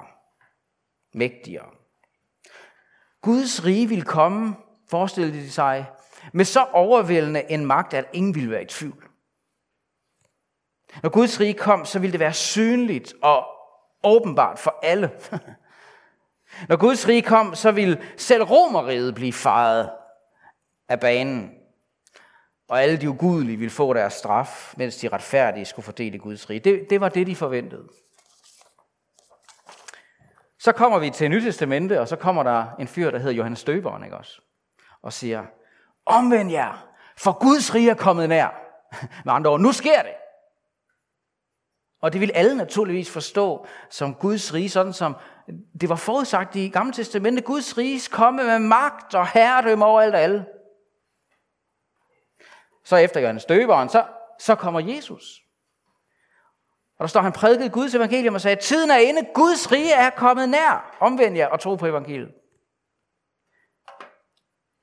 mægtigere. 1.14 1.66
Guds 3.22 3.66
rige 3.66 3.90
ville 3.90 4.06
komme, 4.06 4.56
forestillede 4.90 5.38
de 5.38 5.52
sig, 5.52 5.86
med 6.34 6.46
så 6.46 6.64
overvældende 6.64 7.52
en 7.52 7.66
magt, 7.66 7.94
at 7.94 8.06
ingen 8.14 8.36
ville 8.36 8.52
være 8.52 8.62
i 8.62 8.66
tvivl. 8.66 9.04
Når 11.04 11.10
Guds 11.10 11.40
rige 11.40 11.54
kom, 11.54 11.86
så 11.86 12.00
ville 12.00 12.12
det 12.12 12.20
være 12.20 12.34
synligt 12.34 13.14
og 13.22 13.46
åbenbart 14.04 14.60
for 14.60 14.80
alle. 14.84 15.12
Når 16.70 16.76
Guds 16.76 17.08
rige 17.08 17.22
kom, 17.22 17.56
så 17.56 17.72
ville 17.72 18.02
selv 18.18 18.44
romeriet 18.44 19.16
blive 19.16 19.34
fejret 19.34 19.90
af 20.90 21.00
banen. 21.00 21.52
Og 22.70 22.84
alle 22.84 22.98
de 22.98 23.10
ugudelige 23.10 23.58
ville 23.58 23.72
få 23.72 23.94
deres 23.94 24.14
straf, 24.14 24.74
mens 24.78 24.98
de 24.98 25.08
retfærdige 25.08 25.66
skulle 25.66 25.84
fordele 25.84 26.20
Guds 26.20 26.50
rige. 26.50 26.60
Det, 26.60 26.90
det 26.90 27.02
var 27.02 27.10
det, 27.10 27.28
de 27.28 27.36
forventede. 27.36 27.88
Så 30.60 30.72
kommer 30.72 31.00
vi 31.00 31.10
til 31.10 31.30
Nyt 31.30 31.44
Testamente, 31.44 32.02
og 32.02 32.08
så 32.08 32.16
kommer 32.16 32.44
der 32.44 32.66
en 32.80 32.88
fyr, 32.88 33.12
der 33.12 33.18
hedder 33.18 33.34
Johannes 33.34 33.64
Døberen, 33.64 34.04
ikke 34.04 34.18
også? 34.18 34.42
Og 35.02 35.14
siger, 35.14 35.46
omvend 36.06 36.52
jer, 36.52 36.88
for 37.18 37.40
Guds 37.40 37.76
rige 37.76 37.90
er 37.90 37.96
kommet 37.96 38.30
nær. 38.30 38.62
Med 39.26 39.34
andre 39.34 39.52
ord, 39.52 39.60
nu 39.60 39.72
sker 39.72 40.02
det. 40.02 40.14
Og 42.02 42.14
det 42.14 42.22
vil 42.22 42.32
alle 42.34 42.58
naturligvis 42.58 43.12
forstå 43.12 43.68
som 43.90 44.16
Guds 44.16 44.54
rige, 44.54 44.70
sådan 44.70 44.94
som 44.94 45.16
det 45.82 45.90
var 45.90 45.96
forudsagt 45.96 46.56
i 46.56 46.70
Gamle 46.70 46.94
Testamentet. 46.94 47.46
Guds 47.46 47.78
rige 47.78 48.10
komme 48.12 48.44
med 48.44 48.60
magt 48.60 49.16
og 49.16 49.28
herredømme 49.28 49.86
over 49.86 50.02
alt 50.02 50.16
og 50.16 50.22
alle. 50.22 50.46
Så 52.84 52.96
efter 52.96 53.20
Johannes 53.20 53.46
Døberen, 53.46 53.90
så, 53.90 54.06
så 54.40 54.56
kommer 54.56 54.80
Jesus. 54.80 55.42
Og 56.98 57.04
der 57.04 57.08
står, 57.08 57.22
han 57.22 57.32
prædikede 57.32 57.70
Guds 57.70 57.96
evangelium 57.96 58.36
og 58.36 58.42
sagde, 58.42 58.62
tiden 58.62 58.92
er 58.92 58.98
inde, 58.98 59.28
Guds 59.34 59.72
rige 59.72 59.94
er 59.94 60.10
kommet 60.10 60.50
nær. 60.50 60.98
Omvend 61.00 61.36
jer 61.36 61.48
og 61.48 61.60
tro 61.60 61.76
på 61.76 61.86
evangeliet. 61.86 62.34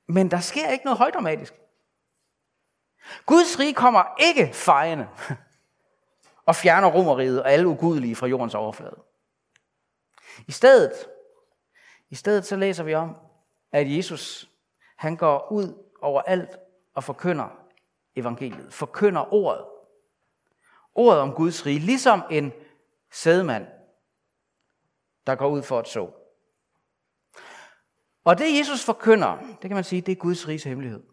Men 0.07 0.31
der 0.31 0.39
sker 0.39 0.69
ikke 0.69 0.85
noget 0.85 0.97
højdramatisk. 0.97 1.53
Guds 3.25 3.59
rige 3.59 3.73
kommer 3.73 4.03
ikke 4.19 4.53
fejende 4.53 5.07
og 6.45 6.55
fjerner 6.55 6.87
romeriet 6.91 7.43
og 7.43 7.51
alle 7.51 7.67
ugudelige 7.67 8.15
fra 8.15 8.27
jordens 8.27 8.55
overflade. 8.55 8.99
I 10.47 10.51
stedet, 10.51 10.91
i 12.09 12.15
stedet 12.15 12.45
så 12.45 12.55
læser 12.55 12.83
vi 12.83 12.93
om, 12.93 13.15
at 13.71 13.97
Jesus 13.97 14.49
han 14.95 15.15
går 15.15 15.51
ud 15.51 15.83
over 16.01 16.21
alt 16.21 16.57
og 16.93 17.03
forkynder 17.03 17.49
evangeliet, 18.15 18.73
forkynder 18.73 19.33
ordet. 19.33 19.65
Ordet 20.95 21.21
om 21.21 21.33
Guds 21.33 21.65
rige, 21.65 21.79
ligesom 21.79 22.23
en 22.31 22.53
sædemand, 23.11 23.67
der 25.27 25.35
går 25.35 25.47
ud 25.47 25.63
for 25.63 25.79
at 25.79 25.87
så. 25.87 26.11
Og 28.23 28.37
det 28.37 28.57
Jesus 28.57 28.85
forkynder, 28.85 29.37
det 29.37 29.61
kan 29.61 29.75
man 29.75 29.83
sige, 29.83 30.01
det 30.01 30.11
er 30.11 30.15
Guds 30.15 30.47
riges 30.47 30.63
hemmelighed. 30.63 31.03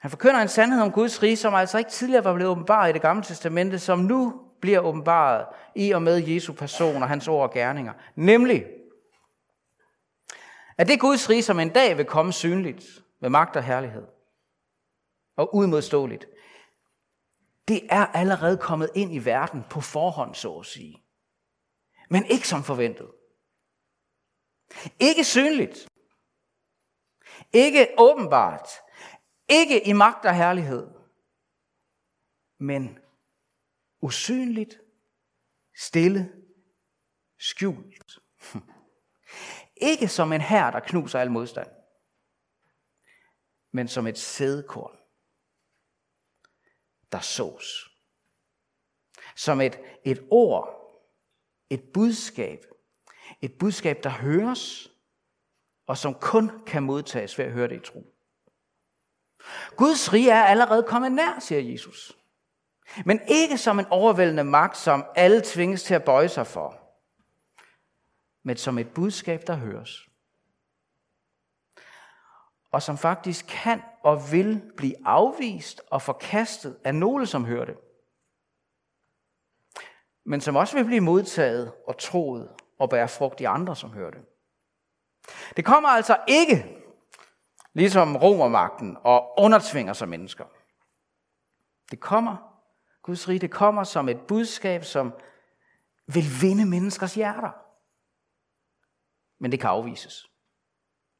Han 0.00 0.10
forkynder 0.10 0.40
en 0.40 0.48
sandhed 0.48 0.82
om 0.82 0.92
Guds 0.92 1.22
rige, 1.22 1.36
som 1.36 1.54
altså 1.54 1.78
ikke 1.78 1.90
tidligere 1.90 2.24
var 2.24 2.34
blevet 2.34 2.50
åbenbaret 2.50 2.90
i 2.90 2.92
det 2.92 3.02
gamle 3.02 3.22
testamente, 3.22 3.78
som 3.78 3.98
nu 3.98 4.42
bliver 4.60 4.80
åbenbaret 4.80 5.46
i 5.74 5.90
og 5.90 6.02
med 6.02 6.16
Jesu 6.16 6.52
person 6.52 7.02
og 7.02 7.08
hans 7.08 7.28
ord 7.28 7.42
og 7.42 7.54
gerninger. 7.54 7.92
Nemlig, 8.14 8.66
at 10.78 10.88
det 10.88 11.00
Guds 11.00 11.30
rige, 11.30 11.42
som 11.42 11.60
en 11.60 11.68
dag 11.68 11.96
vil 11.96 12.04
komme 12.04 12.32
synligt 12.32 12.84
med 13.20 13.30
magt 13.30 13.56
og 13.56 13.62
herlighed 13.62 14.06
og 15.36 15.54
udmodståeligt, 15.54 16.26
det 17.68 17.80
er 17.90 18.06
allerede 18.06 18.58
kommet 18.58 18.90
ind 18.94 19.14
i 19.14 19.24
verden 19.24 19.64
på 19.70 19.80
forhånd, 19.80 20.34
så 20.34 20.58
at 20.58 20.66
sige. 20.66 21.02
Men 22.08 22.26
ikke 22.26 22.48
som 22.48 22.62
forventet. 22.62 23.10
Ikke 25.00 25.24
synligt. 25.24 25.88
Ikke 27.52 27.88
åbenbart. 27.98 28.68
Ikke 29.50 29.86
i 29.88 29.92
magt 29.92 30.24
og 30.24 30.36
herlighed. 30.36 30.86
Men 32.58 32.98
usynligt, 34.00 34.80
stille, 35.76 36.32
skjult. 37.38 38.18
Ikke 39.90 40.08
som 40.08 40.32
en 40.32 40.40
her, 40.40 40.70
der 40.70 40.80
knuser 40.80 41.18
al 41.18 41.30
modstand, 41.30 41.70
men 43.72 43.88
som 43.88 44.06
et 44.06 44.18
sædekorn, 44.18 44.96
der 47.12 47.20
sås. 47.20 47.96
Som 49.36 49.60
et, 49.60 49.80
et 50.04 50.28
ord, 50.30 50.80
et 51.70 51.92
budskab, 51.94 52.66
et 53.40 53.58
budskab, 53.58 54.02
der 54.02 54.10
høres, 54.10 54.92
og 55.86 55.98
som 55.98 56.14
kun 56.14 56.64
kan 56.66 56.82
modtages 56.82 57.38
ved 57.38 57.44
at 57.44 57.52
høre 57.52 57.68
det 57.68 57.76
i 57.76 57.92
tro. 57.92 58.19
Guds 59.76 60.12
rige 60.12 60.30
er 60.30 60.42
allerede 60.42 60.82
kommet 60.82 61.12
nær, 61.12 61.38
siger 61.40 61.60
Jesus. 61.60 62.16
Men 63.04 63.20
ikke 63.28 63.58
som 63.58 63.78
en 63.78 63.86
overvældende 63.90 64.44
magt, 64.44 64.76
som 64.76 65.04
alle 65.16 65.42
tvinges 65.44 65.82
til 65.82 65.94
at 65.94 66.04
bøje 66.04 66.28
sig 66.28 66.46
for, 66.46 66.80
men 68.42 68.56
som 68.56 68.78
et 68.78 68.94
budskab, 68.94 69.46
der 69.46 69.54
høres. 69.54 70.06
Og 72.72 72.82
som 72.82 72.98
faktisk 72.98 73.46
kan 73.48 73.82
og 74.02 74.32
vil 74.32 74.72
blive 74.76 74.94
afvist 75.04 75.82
og 75.90 76.02
forkastet 76.02 76.78
af 76.84 76.94
nogle, 76.94 77.26
som 77.26 77.44
hører 77.44 77.64
det. 77.64 77.76
Men 80.24 80.40
som 80.40 80.56
også 80.56 80.76
vil 80.76 80.84
blive 80.84 81.00
modtaget 81.00 81.72
og 81.86 81.98
troet 81.98 82.48
og 82.78 82.90
bære 82.90 83.08
frugt 83.08 83.40
i 83.40 83.44
andre, 83.44 83.76
som 83.76 83.92
hører 83.92 84.10
det. 84.10 84.20
Det 85.56 85.64
kommer 85.64 85.88
altså 85.88 86.16
ikke, 86.28 86.79
ligesom 87.74 88.16
romermagten, 88.16 88.96
og 89.04 89.34
undertvinger 89.38 89.92
sig 89.92 90.08
mennesker. 90.08 90.44
Det 91.90 92.00
kommer 92.00 92.36
Guds 93.02 93.28
rige, 93.28 93.38
det 93.38 93.50
kommer 93.50 93.84
som 93.84 94.08
et 94.08 94.20
budskab, 94.28 94.84
som 94.84 95.12
vil 96.06 96.24
vinde 96.40 96.66
menneskers 96.66 97.14
hjerter. 97.14 97.50
Men 99.38 99.52
det 99.52 99.60
kan 99.60 99.70
afvises. 99.70 100.30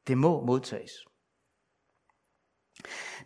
Det 0.07 0.17
må 0.17 0.45
modtages. 0.45 0.91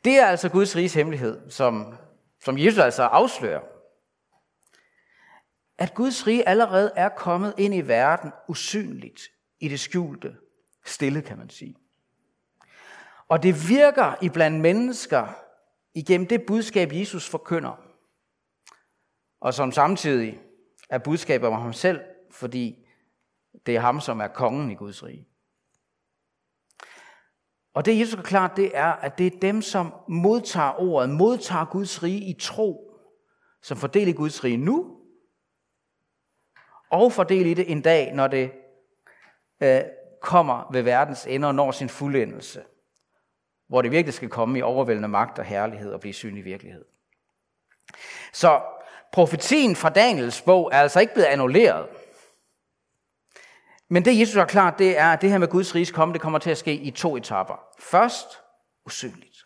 Det 0.05 0.19
er 0.19 0.25
altså 0.25 0.49
Guds 0.49 0.75
riges 0.75 0.93
hemmelighed, 0.93 1.49
som, 1.49 1.97
som 2.43 2.57
Jesus 2.57 2.79
altså 2.79 3.03
afslører. 3.03 3.61
At 5.77 5.93
Guds 5.93 6.27
rige 6.27 6.47
allerede 6.47 6.91
er 6.95 7.09
kommet 7.09 7.53
ind 7.57 7.75
i 7.75 7.81
verden 7.81 8.31
usynligt, 8.47 9.21
i 9.59 9.67
det 9.67 9.79
skjulte, 9.79 10.37
stille 10.85 11.21
kan 11.21 11.37
man 11.37 11.49
sige. 11.49 11.75
Og 13.29 13.43
det 13.43 13.69
virker 13.69 14.23
i 14.23 14.29
blandt 14.29 14.61
mennesker 14.61 15.27
igennem 15.93 16.27
det 16.27 16.45
budskab, 16.47 16.89
Jesus 16.93 17.29
forkynder 17.29 17.85
og 19.45 19.53
som 19.53 19.71
samtidig 19.71 20.39
er 20.89 20.97
budskabet 20.97 21.47
om 21.49 21.61
ham 21.61 21.73
selv, 21.73 22.01
fordi 22.31 22.85
det 23.65 23.75
er 23.75 23.79
ham, 23.79 23.99
som 23.99 24.19
er 24.19 24.27
kongen 24.27 24.71
i 24.71 24.75
Guds 24.75 25.03
rige. 25.03 25.27
Og 27.73 27.85
det 27.85 27.99
Jesus 27.99 28.19
er 28.19 28.23
klart, 28.23 28.57
det 28.57 28.77
er, 28.77 28.91
at 28.91 29.17
det 29.17 29.33
er 29.33 29.39
dem, 29.39 29.61
som 29.61 29.93
modtager 30.07 30.79
ordet, 30.79 31.09
modtager 31.09 31.65
Guds 31.65 32.03
rige 32.03 32.29
i 32.29 32.39
tro, 32.39 32.99
som 33.61 33.77
får 33.77 33.87
del 33.87 34.07
i 34.07 34.11
Guds 34.11 34.43
rige 34.43 34.57
nu, 34.57 34.97
og 36.91 37.11
får 37.11 37.23
del 37.23 37.45
i 37.45 37.53
det 37.53 37.71
en 37.71 37.81
dag, 37.81 38.13
når 38.13 38.27
det 38.27 38.51
øh, 39.63 39.81
kommer 40.21 40.71
ved 40.71 40.81
verdens 40.81 41.25
ende 41.25 41.47
og 41.47 41.55
når 41.55 41.71
sin 41.71 41.89
fuldendelse, 41.89 42.63
hvor 43.67 43.81
det 43.81 43.91
virkelig 43.91 44.13
skal 44.13 44.29
komme 44.29 44.59
i 44.59 44.61
overvældende 44.61 45.07
magt 45.07 45.39
og 45.39 45.45
herlighed 45.45 45.93
og 45.93 45.99
blive 45.99 46.13
synlig 46.13 46.45
virkelighed. 46.45 46.85
Så 48.33 48.61
profetien 49.13 49.75
fra 49.75 49.89
Daniels 49.89 50.41
bog 50.41 50.69
er 50.73 50.81
altså 50.81 50.99
ikke 50.99 51.13
blevet 51.13 51.27
annulleret. 51.27 51.89
Men 53.87 54.05
det 54.05 54.19
Jesus 54.19 54.35
har 54.35 54.45
klart, 54.45 54.79
det 54.79 54.97
er, 54.97 55.13
at 55.13 55.21
det 55.21 55.29
her 55.29 55.37
med 55.37 55.47
Guds 55.47 55.75
riges 55.75 55.91
komme, 55.91 56.13
det 56.13 56.21
kommer 56.21 56.39
til 56.39 56.49
at 56.49 56.57
ske 56.57 56.73
i 56.73 56.91
to 56.91 57.17
etapper. 57.17 57.67
Først 57.79 58.27
usynligt, 58.85 59.45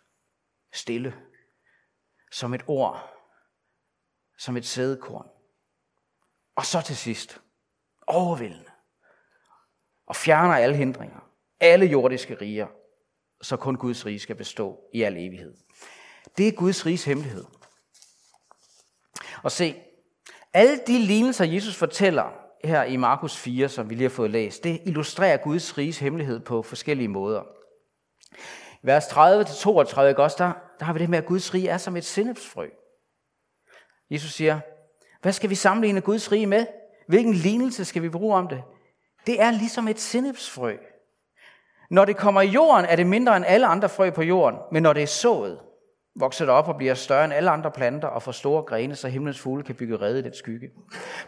stille, 0.73 1.15
som 2.31 2.53
et 2.53 2.63
ord, 2.67 3.13
som 4.37 4.57
et 4.57 4.65
sædekorn. 4.65 5.27
Og 6.55 6.65
så 6.65 6.81
til 6.81 6.97
sidst, 6.97 7.41
overvældende, 8.07 8.71
og 10.07 10.15
fjerner 10.15 10.53
alle 10.53 10.75
hindringer, 10.75 11.19
alle 11.59 11.85
jordiske 11.85 12.35
riger, 12.35 12.67
så 13.41 13.57
kun 13.57 13.75
Guds 13.75 14.05
rige 14.05 14.19
skal 14.19 14.35
bestå 14.35 14.79
i 14.93 15.01
al 15.01 15.17
evighed. 15.17 15.53
Det 16.37 16.47
er 16.47 16.51
Guds 16.51 16.85
riges 16.85 17.03
hemmelighed. 17.03 17.45
Og 19.43 19.51
se, 19.51 19.75
alle 20.53 20.79
de 20.87 20.99
lignelser, 20.99 21.45
Jesus 21.45 21.75
fortæller 21.75 22.31
her 22.63 22.83
i 22.83 22.95
Markus 22.95 23.37
4, 23.37 23.69
som 23.69 23.89
vi 23.89 23.95
lige 23.95 24.09
har 24.09 24.15
fået 24.15 24.31
læst, 24.31 24.63
det 24.63 24.81
illustrerer 24.85 25.37
Guds 25.37 25.77
riges 25.77 25.99
hemmelighed 25.99 26.39
på 26.39 26.61
forskellige 26.61 27.07
måder. 27.07 27.43
I 28.83 28.87
vers 28.87 29.05
30-32, 29.05 30.21
også, 30.21 30.35
der, 30.37 30.51
der 30.79 30.85
har 30.85 30.93
vi 30.93 30.99
det 30.99 31.09
med, 31.09 31.17
at 31.17 31.25
Guds 31.25 31.53
rige 31.53 31.69
er 31.69 31.77
som 31.77 31.95
et 31.95 32.05
sindepsfrø. 32.05 32.67
Jesus 34.09 34.33
siger, 34.33 34.59
hvad 35.21 35.33
skal 35.33 35.49
vi 35.49 35.55
sammenligne 35.55 36.01
Guds 36.01 36.31
rige 36.31 36.47
med? 36.47 36.65
Hvilken 37.07 37.33
lignelse 37.33 37.85
skal 37.85 38.01
vi 38.01 38.09
bruge 38.09 38.35
om 38.35 38.47
det? 38.47 38.63
Det 39.27 39.41
er 39.41 39.51
ligesom 39.51 39.87
et 39.87 39.99
sindepsfrø. 39.99 40.77
Når 41.89 42.05
det 42.05 42.17
kommer 42.17 42.41
i 42.41 42.47
jorden, 42.47 42.85
er 42.85 42.95
det 42.95 43.07
mindre 43.07 43.37
end 43.37 43.45
alle 43.47 43.67
andre 43.67 43.89
frø 43.89 44.09
på 44.09 44.23
jorden, 44.23 44.59
men 44.71 44.83
når 44.83 44.93
det 44.93 45.03
er 45.03 45.07
sået, 45.07 45.59
vokser 46.15 46.45
det 46.45 46.53
op 46.53 46.67
og 46.67 46.77
bliver 46.77 46.93
større 46.93 47.25
end 47.25 47.33
alle 47.33 47.49
andre 47.49 47.71
planter 47.71 48.07
og 48.07 48.23
får 48.23 48.31
store 48.31 48.63
grene, 48.63 48.95
så 48.95 49.07
himlens 49.07 49.39
fugle 49.39 49.63
kan 49.63 49.75
bygge 49.75 49.97
rede 49.97 50.19
i 50.19 50.21
den 50.21 50.33
skygge. 50.33 50.69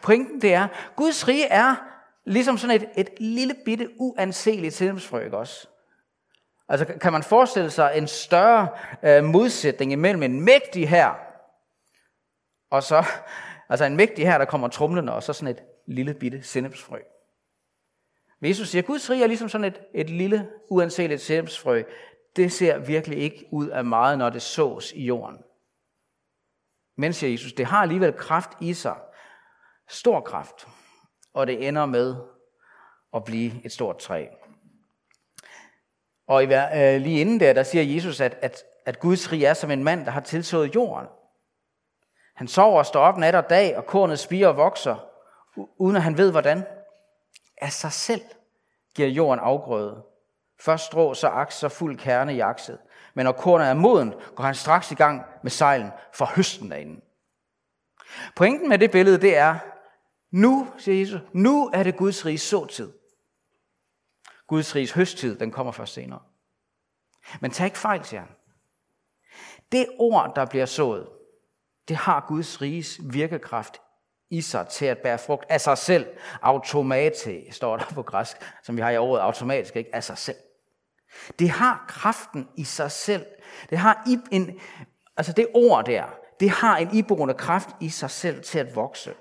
Pointen 0.01 0.41
det 0.41 0.53
er, 0.53 0.68
Guds 0.96 1.27
rige 1.27 1.48
er 1.48 1.75
ligesom 2.25 2.58
sådan 2.58 2.75
et, 2.75 2.89
et 2.98 3.10
lille 3.20 3.56
bitte 3.65 3.89
uanseligt 4.00 4.74
sindepsfrø, 4.74 5.24
ikke 5.24 5.38
også? 5.38 5.68
Altså 6.70 6.86
kan 6.86 7.12
man 7.12 7.24
forestille 7.24 7.70
sig 7.70 7.91
en 7.96 8.08
større 8.08 8.68
øh, 9.03 9.24
modsætning 9.24 9.91
imellem 9.91 10.24
en 10.24 10.41
mægtig 10.41 10.89
her, 10.89 11.12
og 12.72 12.84
så, 12.84 13.06
altså 13.70 13.86
en 13.86 13.96
mægtig 13.96 14.27
her, 14.27 14.38
der 14.38 14.46
kommer 14.46 14.68
trumlende, 14.68 15.13
og 15.13 15.24
så 15.24 15.34
sådan 15.34 15.56
et 15.56 15.63
lille 15.88 16.13
bitte 16.13 16.44
sindepsfrø. 16.44 16.98
Men 18.41 18.50
Jesus 18.50 18.69
siger, 18.69 18.81
Guds 18.81 19.10
rige 19.10 19.24
er 19.24 19.27
ligesom 19.27 19.50
sådan 19.50 19.65
et, 19.65 19.81
et 19.93 20.10
lille, 20.10 20.50
uanseligt 20.69 21.21
sindepsfrø. 21.21 21.83
Det 22.36 22.51
ser 22.51 22.77
virkelig 22.77 23.17
ikke 23.17 23.45
ud 23.51 23.67
af 23.67 23.86
meget, 23.86 24.17
når 24.17 24.29
det 24.29 24.41
sås 24.41 24.91
i 24.91 25.05
jorden. 25.05 25.38
Men, 26.98 27.13
siger 27.13 27.31
Jesus, 27.31 27.53
det 27.53 27.65
har 27.65 27.81
alligevel 27.81 28.13
kraft 28.13 28.50
i 28.62 28.74
sig. 28.74 28.95
Stor 29.89 30.21
kraft. 30.21 30.67
Og 31.33 31.48
det 31.48 31.67
ender 31.67 31.86
med 31.86 32.15
at 33.13 33.24
blive 33.24 33.65
et 33.65 33.71
stort 33.71 33.98
træ. 33.98 34.25
Og 36.27 36.43
i, 36.43 36.45
øh, 36.45 37.01
lige 37.01 37.21
inden 37.21 37.39
der, 37.39 37.53
der 37.53 37.63
siger 37.63 37.83
Jesus, 37.83 38.21
at, 38.21 38.38
at, 38.41 38.63
at 38.86 39.00
Guds 39.00 39.31
rige 39.31 39.45
er 39.45 39.53
som 39.53 39.71
en 39.71 39.83
mand, 39.83 40.05
der 40.05 40.12
har 40.12 40.21
tilsået 40.21 40.75
jorden. 40.75 41.07
Han 42.36 42.48
sover 42.48 42.77
og 42.77 42.86
står 42.86 43.01
op 43.01 43.17
nat 43.17 43.36
og 43.36 43.50
dag, 43.50 43.77
og 43.77 43.86
kornet 43.86 44.19
spiger 44.19 44.48
og 44.48 44.57
vokser, 44.57 45.07
uden 45.77 45.95
at 45.95 46.01
han 46.01 46.17
ved 46.17 46.31
hvordan. 46.31 46.65
Af 47.62 47.72
sig 47.72 47.91
selv 47.91 48.22
giver 48.96 49.10
jorden 49.10 49.39
afgrøde. 49.39 50.03
Først 50.60 50.86
strå, 50.86 51.13
så 51.13 51.27
aks, 51.27 51.56
så 51.56 51.70
fuld 51.70 51.98
kerne 51.98 52.36
i 52.36 52.39
akset. 52.39 52.80
Men 53.13 53.25
når 53.25 53.32
kornet 53.32 53.68
er 53.68 53.74
moden, 53.74 54.13
går 54.36 54.44
han 54.44 54.56
straks 54.56 54.91
i 54.91 54.96
gang 54.96 55.22
med 55.44 55.51
sejlen 55.51 55.91
for 56.13 56.25
høsten 56.25 56.72
derinde. 56.72 57.01
Pointen 58.36 58.70
med 58.70 58.80
det 58.80 58.91
billede, 58.91 59.22
det 59.22 59.38
er, 59.38 59.60
nu, 60.32 60.74
siger 60.77 61.00
Jesus, 61.00 61.22
nu 61.34 61.70
er 61.74 61.84
det 61.84 61.98
Guds 61.98 62.25
riges 62.25 62.41
såtid. 62.41 62.94
Guds 64.47 64.76
riges 64.76 64.91
høsttid, 64.91 65.39
den 65.39 65.52
kommer 65.52 65.71
først 65.71 65.93
senere. 65.93 66.19
Men 67.41 67.52
tag 67.52 67.65
ikke 67.65 67.78
fejl, 67.78 68.06
siger 68.06 68.19
han. 68.19 68.30
Det 69.71 69.88
ord, 70.00 70.32
der 70.36 70.45
bliver 70.45 70.65
sået, 70.65 71.10
det 71.88 71.95
har 71.95 72.26
Guds 72.28 72.62
riges 72.62 73.00
virkekraft 73.04 73.82
i 74.32 74.41
sig 74.41 74.67
til 74.67 74.86
at 74.86 74.98
bære 74.98 75.17
frugt 75.17 75.46
af 75.50 75.62
sig 75.62 75.78
selv. 75.78 76.08
Automate, 76.41 77.52
står 77.52 77.78
der 77.78 77.86
på 77.86 78.04
græsk, 78.04 78.38
som 78.63 78.78
vi 78.78 78.82
har 78.82 78.89
i 78.89 78.98
ordet 78.98 79.22
automatisk, 79.22 79.76
ikke? 79.76 79.96
Af 79.96 80.04
sig 80.04 80.17
selv. 80.17 80.38
Det 81.39 81.50
har 81.50 81.86
kraften 81.88 82.48
i 82.58 82.63
sig 82.63 82.91
selv. 82.91 83.26
Det 83.70 83.78
har 83.78 84.04
en, 84.32 84.60
altså 85.17 85.34
det 85.34 85.48
ord 85.54 85.86
der, 85.86 86.06
det 86.39 86.50
har 86.50 86.78
en 86.78 86.96
iboende 86.96 87.34
kraft 87.34 87.70
i 87.82 87.89
sig 87.89 88.10
selv 88.10 88.44
til 88.44 88.60
at 88.60 88.76
vokse. 88.76 89.13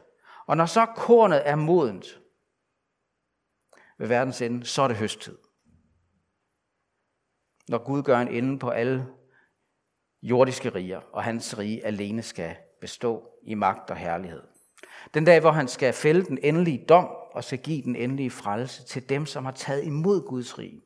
Og 0.46 0.57
når 0.57 0.66
så 0.66 0.87
kornet 0.87 1.49
er 1.49 1.55
modent 1.55 2.07
ved 3.99 4.09
verdens 4.09 4.42
ende, 4.42 4.66
så 4.66 4.83
er 4.83 4.88
det 4.88 4.96
høsttid. 4.96 5.38
Når 7.68 7.85
Gud 7.85 8.03
gør 8.03 8.18
en 8.18 8.29
ende 8.29 8.59
på 8.59 8.70
alle 8.70 9.07
jordiske 10.23 10.68
riger, 10.68 11.01
og 11.12 11.25
hans 11.25 11.59
rige 11.59 11.87
alene 11.87 12.23
skal 12.23 12.57
bestå 12.81 13.31
i 13.42 13.55
magt 13.55 13.90
og 13.90 13.96
herlighed. 13.96 14.42
Den 15.14 15.24
dag, 15.24 15.40
hvor 15.40 15.50
han 15.50 15.68
skal 15.68 15.92
fælde 15.92 16.24
den 16.26 16.38
endelige 16.42 16.84
dom 16.88 17.08
og 17.32 17.44
skal 17.44 17.58
give 17.58 17.82
den 17.82 17.96
endelige 17.96 18.30
frelse 18.30 18.84
til 18.84 19.08
dem, 19.08 19.26
som 19.26 19.44
har 19.44 19.52
taget 19.52 19.84
imod 19.84 20.26
Guds 20.26 20.58
rige. 20.58 20.82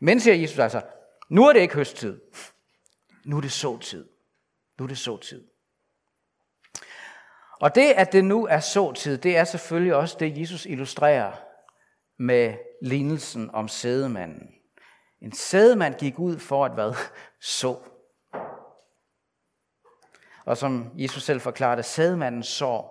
Men 0.00 0.20
siger 0.20 0.34
Jesus 0.34 0.58
altså, 0.58 0.82
nu 1.28 1.44
er 1.44 1.52
det 1.52 1.60
ikke 1.60 1.74
høsttid. 1.74 2.20
Nu 3.24 3.36
er 3.36 3.40
det 3.40 3.52
såtid. 3.52 4.08
Nu 4.78 4.84
er 4.84 4.88
det 4.88 4.98
såtid. 4.98 5.44
Og 7.60 7.74
det, 7.74 7.92
at 7.92 8.12
det 8.12 8.24
nu 8.24 8.46
er 8.46 8.60
såtid, 8.60 9.18
det 9.18 9.36
er 9.36 9.44
selvfølgelig 9.44 9.94
også 9.94 10.16
det, 10.20 10.40
Jesus 10.40 10.66
illustrerer 10.66 11.32
med 12.18 12.54
lignelsen 12.82 13.50
om 13.50 13.68
sædemanden. 13.68 14.48
En 15.22 15.32
sædemand 15.32 15.94
gik 15.94 16.18
ud 16.18 16.38
for 16.38 16.64
at 16.64 16.74
hvad? 16.74 16.94
Så. 17.40 17.78
Og 20.44 20.56
som 20.56 20.90
Jesus 20.94 21.22
selv 21.22 21.40
forklarede, 21.40 21.82
sædmanden 21.82 22.42
så 22.42 22.82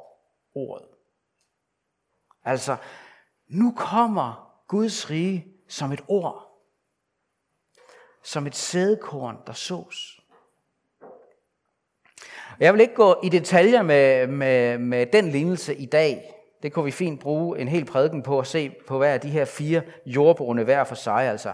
ordet. 0.56 0.88
Altså, 2.46 2.76
nu 3.48 3.74
kommer 3.78 4.54
Guds 4.68 5.10
rige 5.10 5.48
som 5.68 5.92
et 5.92 6.02
ord. 6.08 6.50
Som 8.24 8.48
et 8.48 8.56
sædekorn, 8.56 9.38
der 9.48 9.54
sås. 9.54 10.20
Jeg 12.60 12.74
vil 12.74 12.82
ikke 12.82 12.96
gå 12.96 13.16
i 13.24 13.30
detaljer 13.30 13.82
med, 13.82 14.28
med, 14.28 14.78
med 14.78 15.06
den 15.06 15.30
lignelse 15.30 15.76
i 15.76 15.86
dag. 15.86 16.34
Det 16.64 16.74
kunne 16.74 16.86
vi 16.86 16.92
fint 16.92 17.20
bruge 17.20 17.60
en 17.60 17.68
hel 17.68 17.86
prædiken 17.86 18.24
på 18.24 18.40
at 18.40 18.48
se 18.48 18.76
på 18.88 18.98
hver 18.98 19.14
af 19.14 19.22
de 19.22 19.30
her 19.30 19.46
fire 19.46 19.82
jordbrugende 20.06 20.64
hver 20.64 20.84
for 20.84 20.96
sig. 20.96 21.30
Altså 21.30 21.54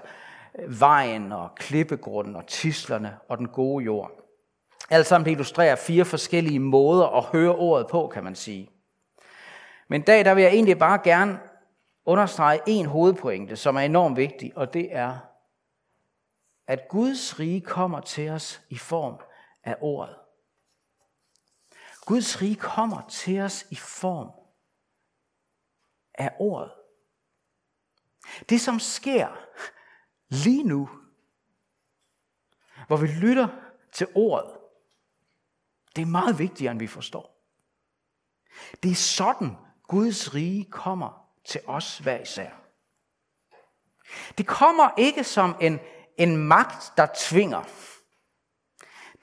vejen 0.68 1.32
og 1.32 1.56
klippegrunden 1.56 2.36
og 2.36 2.48
tislerne 2.48 3.18
og 3.28 3.38
den 3.38 3.48
gode 3.48 3.86
jord. 3.86 4.19
Alt 4.90 5.08
sammen 5.08 5.26
det 5.26 5.32
illustrerer 5.32 5.76
fire 5.76 6.06
forskellige 6.06 6.60
måder 6.60 7.08
at 7.08 7.24
høre 7.24 7.56
ordet 7.56 7.88
på, 7.88 8.08
kan 8.08 8.24
man 8.24 8.36
sige. 8.36 8.72
Men 9.88 10.02
i 10.02 10.06
dag 10.06 10.26
der 10.26 10.34
vil 10.34 10.44
jeg 10.44 10.52
egentlig 10.54 10.80
bare 10.80 11.00
gerne 11.04 11.40
understrege 12.06 12.62
en 12.68 12.86
hovedpointe, 12.86 13.56
som 13.56 13.76
er 13.76 13.82
enormt 13.82 14.18
vigtig, 14.18 14.58
og 14.58 14.74
det 14.74 14.96
er, 14.96 15.18
at 16.68 16.88
Guds 16.90 17.40
rige 17.40 17.62
kommer 17.62 18.00
til 18.00 18.30
os 18.30 18.62
i 18.70 18.78
form 18.78 19.22
af 19.64 19.76
ordet. 19.82 20.16
Guds 22.06 22.42
rige 22.42 22.56
kommer 22.56 23.02
til 23.10 23.40
os 23.40 23.66
i 23.72 23.76
form 23.76 24.32
af 26.14 26.32
ordet. 26.40 26.72
Det, 28.50 28.62
som 28.62 28.80
sker 28.80 29.28
lige 30.30 30.64
nu, 30.64 30.90
hvor 32.88 32.98
vi 32.98 33.08
lytter 33.08 33.48
til 33.92 34.08
ordet, 34.16 34.59
det 36.00 36.06
er 36.06 36.12
meget 36.12 36.40
vigtigere, 36.40 36.72
end 36.72 36.80
vi 36.80 36.88
forstår. 36.88 37.46
Det 38.84 38.92
er 38.92 38.96
sådan, 38.96 39.58
Guds 39.84 40.36
rige 40.36 40.66
kommer 40.66 41.30
til 41.46 41.62
os 41.68 41.98
hver 41.98 42.20
især. 42.20 42.52
Det 44.38 44.48
kommer 44.48 44.90
ikke 44.98 45.24
som 45.24 45.56
en, 45.62 45.80
en 46.18 46.38
magt, 46.38 46.94
der 46.98 47.08
tvinger. 47.16 47.64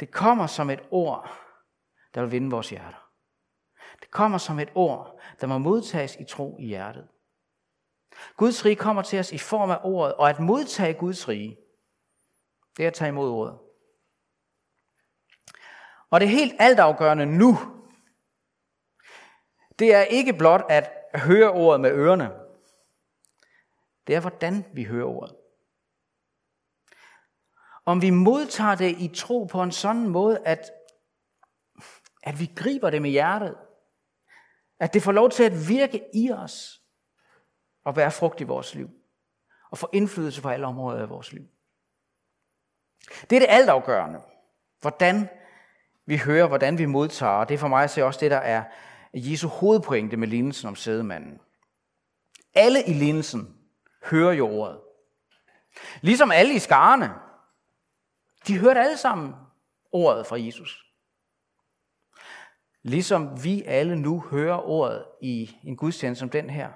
Det 0.01 0.11
kommer 0.11 0.47
som 0.47 0.71
et 0.71 0.83
ord, 0.91 1.31
der 2.15 2.21
vil 2.21 2.31
vinde 2.31 2.51
vores 2.51 2.71
hjerter. 2.71 3.11
Det 4.01 4.11
kommer 4.11 4.39
som 4.39 4.59
et 4.59 4.73
ord, 4.75 5.21
der 5.41 5.47
må 5.47 5.59
modtages 5.59 6.17
i 6.21 6.25
tro 6.25 6.57
i 6.59 6.67
hjertet. 6.67 7.09
Guds 8.37 8.65
rige 8.65 8.77
kommer 8.77 9.03
til 9.03 9.19
os 9.19 9.33
i 9.33 9.39
form 9.39 9.71
af 9.71 9.79
ordet, 9.85 10.15
og 10.15 10.31
at 10.31 10.41
modtage 10.41 10.95
Guds 10.95 11.29
rige, 11.29 11.57
det 12.77 12.83
er 12.83 12.89
at 12.89 12.95
tage 12.95 13.09
imod 13.09 13.31
ordet. 13.31 13.59
Og 16.11 16.21
det 16.21 16.29
helt 16.29 16.55
altafgørende 16.59 17.27
nu, 17.27 17.57
det 19.79 19.95
er 19.95 20.03
ikke 20.03 20.33
blot 20.33 20.64
at 20.69 20.90
høre 21.14 21.51
ordet 21.51 21.81
med 21.81 21.90
ørerne. 21.90 22.31
Det 24.07 24.14
er, 24.14 24.21
hvordan 24.21 24.64
vi 24.75 24.85
hører 24.85 25.07
ordet. 25.07 25.37
Om 27.85 28.03
vi 28.03 28.11
modtager 28.11 28.75
det 28.75 28.99
i 28.99 29.11
tro 29.14 29.45
på 29.45 29.62
en 29.62 29.73
sådan 29.73 30.09
måde, 30.09 30.47
at, 30.47 30.71
at 32.23 32.40
vi 32.40 32.53
griber 32.57 32.90
det 32.90 33.03
med 33.03 33.11
hjertet. 33.11 33.59
At 34.81 34.95
det 34.95 35.03
får 35.03 35.12
lov 35.12 35.31
til 35.31 35.42
at 35.42 35.69
virke 35.69 36.05
i 36.14 36.31
os 36.31 36.83
og 37.85 37.97
være 37.97 38.11
frugt 38.11 38.40
i 38.40 38.45
vores 38.45 38.75
liv. 38.75 38.90
Og 39.71 39.79
få 39.79 39.88
indflydelse 39.92 40.42
på 40.42 40.49
alle 40.49 40.66
områder 40.66 41.03
af 41.03 41.11
vores 41.11 41.33
liv. 41.33 41.45
Det 43.31 43.37
er 43.37 43.40
det 43.40 43.47
altafgørende. 43.49 44.23
Hvordan 44.81 45.29
vi 46.07 46.16
hører, 46.16 46.49
hvordan 46.49 46.79
vi 46.79 46.87
modtager. 46.87 47.33
Og 47.33 47.49
det 47.49 47.55
er 47.55 47.59
for 47.59 47.69
mig 47.69 47.85
at 47.85 47.90
se 47.90 48.05
også 48.05 48.21
det, 48.21 48.31
der 48.31 48.37
er 48.37 48.64
Jesu 49.14 49.49
hovedpointe 49.49 50.16
med 50.16 50.29
lignelsen 50.29 50.69
om 50.69 50.77
sædemanden. 50.77 51.40
Alle 52.55 52.85
i 52.87 52.92
lignelsen 52.92 53.57
hører 54.05 54.33
jo 54.33 54.49
ordet. 54.49 54.81
Ligesom 56.01 56.31
alle 56.31 56.55
i 56.55 56.59
skarne. 56.59 57.14
De 58.47 58.59
hørte 58.59 58.81
alle 58.81 58.97
sammen 58.97 59.35
ordet 59.92 60.27
fra 60.27 60.40
Jesus. 60.40 60.83
Ligesom 62.83 63.45
vi 63.45 63.62
alle 63.62 63.97
nu 63.97 64.21
hører 64.21 64.57
ordet 64.57 65.05
i 65.23 65.57
en 65.64 65.77
gudstjeneste 65.77 66.19
som 66.19 66.31
den 66.31 66.51
her. 66.51 66.73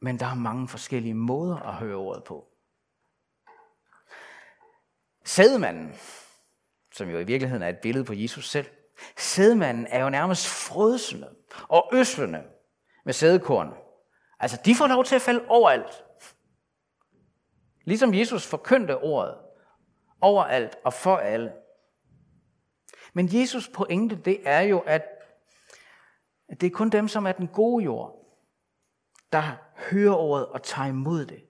Men 0.00 0.20
der 0.20 0.26
er 0.26 0.34
mange 0.34 0.68
forskellige 0.68 1.14
måder 1.14 1.56
at 1.56 1.74
høre 1.74 1.96
ordet 1.96 2.24
på. 2.24 2.48
Sædemanden, 5.24 5.94
som 6.92 7.10
jo 7.10 7.18
i 7.18 7.24
virkeligheden 7.24 7.62
er 7.62 7.68
et 7.68 7.78
billede 7.82 8.04
på 8.04 8.12
Jesus 8.12 8.50
selv, 8.50 8.66
Sædmanden 9.16 9.86
er 9.86 10.02
jo 10.02 10.10
nærmest 10.10 10.46
frødsende 10.46 11.34
og 11.68 11.90
øslende 11.92 12.42
med 13.04 13.12
sædekorn. 13.12 13.74
Altså, 14.40 14.60
de 14.64 14.74
får 14.74 14.86
lov 14.86 15.04
til 15.04 15.14
at 15.14 15.22
falde 15.22 15.44
overalt. 15.48 16.04
Ligesom 17.84 18.14
Jesus 18.14 18.46
forkyndte 18.46 18.98
ordet 18.98 19.38
overalt 20.20 20.76
og 20.84 20.92
for 20.92 21.16
alle. 21.16 21.52
Men 23.12 23.28
Jesus 23.32 23.68
pointe, 23.68 24.16
det 24.16 24.48
er 24.48 24.60
jo, 24.60 24.78
at 24.78 25.02
det 26.60 26.66
er 26.66 26.70
kun 26.70 26.90
dem, 26.90 27.08
som 27.08 27.26
er 27.26 27.32
den 27.32 27.48
gode 27.48 27.84
jord, 27.84 28.36
der 29.32 29.42
hører 29.90 30.14
ordet 30.14 30.46
og 30.46 30.62
tager 30.62 30.88
imod 30.88 31.26
det 31.26 31.44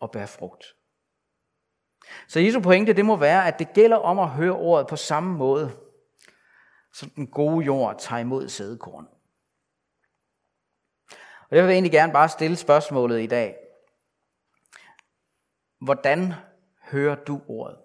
og 0.00 0.10
bærer 0.10 0.26
frugt. 0.26 0.75
Så 2.28 2.40
Jesu 2.40 2.60
pointe, 2.60 2.92
det 2.92 3.04
må 3.04 3.16
være, 3.16 3.46
at 3.46 3.58
det 3.58 3.72
gælder 3.72 3.96
om 3.96 4.18
at 4.18 4.28
høre 4.28 4.52
ordet 4.52 4.86
på 4.86 4.96
samme 4.96 5.36
måde, 5.36 5.72
som 6.92 7.10
den 7.10 7.26
gode 7.26 7.64
jord 7.64 7.96
tager 7.98 8.20
imod 8.20 8.48
sædekorn. 8.48 9.06
Og 11.50 11.56
jeg 11.56 11.64
vil 11.64 11.72
egentlig 11.72 11.92
gerne 11.92 12.12
bare 12.12 12.28
stille 12.28 12.56
spørgsmålet 12.56 13.20
i 13.20 13.26
dag. 13.26 13.56
Hvordan 15.80 16.32
hører 16.82 17.14
du 17.14 17.40
ordet? 17.48 17.78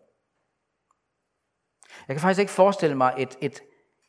Jeg 2.08 2.16
kan 2.16 2.22
faktisk 2.22 2.40
ikke 2.40 2.52
forestille 2.52 2.96
mig 2.96 3.14
et, 3.18 3.38
et, 3.42 3.64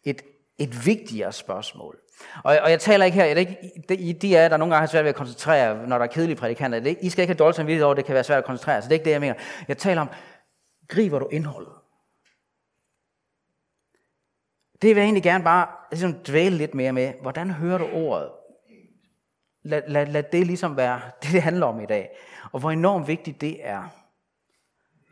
et, 0.05 0.22
et 0.59 0.87
vigtigere 0.87 1.33
spørgsmål. 1.33 2.01
Og, 2.44 2.59
og 2.62 2.70
jeg 2.70 2.81
taler 2.81 3.05
ikke 3.05 3.14
her, 3.14 3.25
jeg 3.25 3.38
ikke, 3.38 3.72
de, 3.88 4.12
de 4.12 4.37
er 4.37 4.48
der 4.48 4.57
nogle 4.57 4.75
gange 4.75 4.81
har 4.81 4.90
svært 4.90 5.05
ved 5.05 5.09
at 5.09 5.16
koncentrere, 5.16 5.87
når 5.87 5.98
der 5.98 6.05
er 6.05 6.11
kedelige 6.11 6.37
prædikanter. 6.37 6.81
Det, 6.81 6.98
I 7.01 7.11
skal 7.11 7.22
ikke 7.22 7.33
have 7.33 7.38
dårlig 7.38 7.55
samvittighed 7.55 7.85
over, 7.85 7.94
det 7.94 8.05
kan 8.05 8.14
være 8.14 8.25
svært 8.25 8.38
at 8.38 8.44
koncentrere, 8.44 8.83
så 8.83 8.88
det 8.88 8.94
er 8.94 8.98
ikke 8.98 9.05
det, 9.05 9.11
jeg 9.11 9.20
mener. 9.20 9.35
Jeg 9.68 9.79
taler 9.79 10.01
om, 10.01 10.09
griber 10.88 11.18
du 11.18 11.29
indholdet? 11.29 11.72
Det 14.83 14.88
vil 14.88 14.96
jeg 14.96 15.05
egentlig 15.05 15.22
gerne 15.22 15.44
bare 15.44 15.66
ligesom 15.90 16.14
dvæle 16.14 16.57
lidt 16.57 16.75
mere 16.75 16.92
med. 16.92 17.12
Hvordan 17.22 17.51
hører 17.51 17.79
du 17.79 17.88
ordet? 17.92 18.31
Lad, 19.62 19.83
lad, 19.88 20.07
lad 20.07 20.22
det 20.22 20.46
ligesom 20.46 20.77
være 20.77 21.01
det, 21.22 21.33
det 21.33 21.42
handler 21.42 21.66
om 21.66 21.81
i 21.81 21.87
dag. 21.87 22.11
Og 22.53 22.61
hvor 22.61 22.70
enormt 22.70 23.09
vigtigt 23.09 23.40
det 23.40 23.66
er. 23.66 23.88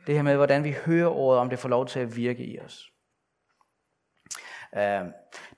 Det 0.07 0.15
her 0.15 0.23
med, 0.23 0.37
hvordan 0.37 0.65
vi 0.65 0.77
hører 0.87 1.09
ordet, 1.09 1.41
om 1.41 1.51
det 1.51 1.59
får 1.59 1.69
lov 1.69 1.87
til 1.87 2.01
at 2.01 2.17
virke 2.17 2.45
i 2.45 2.61
os. 2.61 2.93
Øh, 4.77 5.01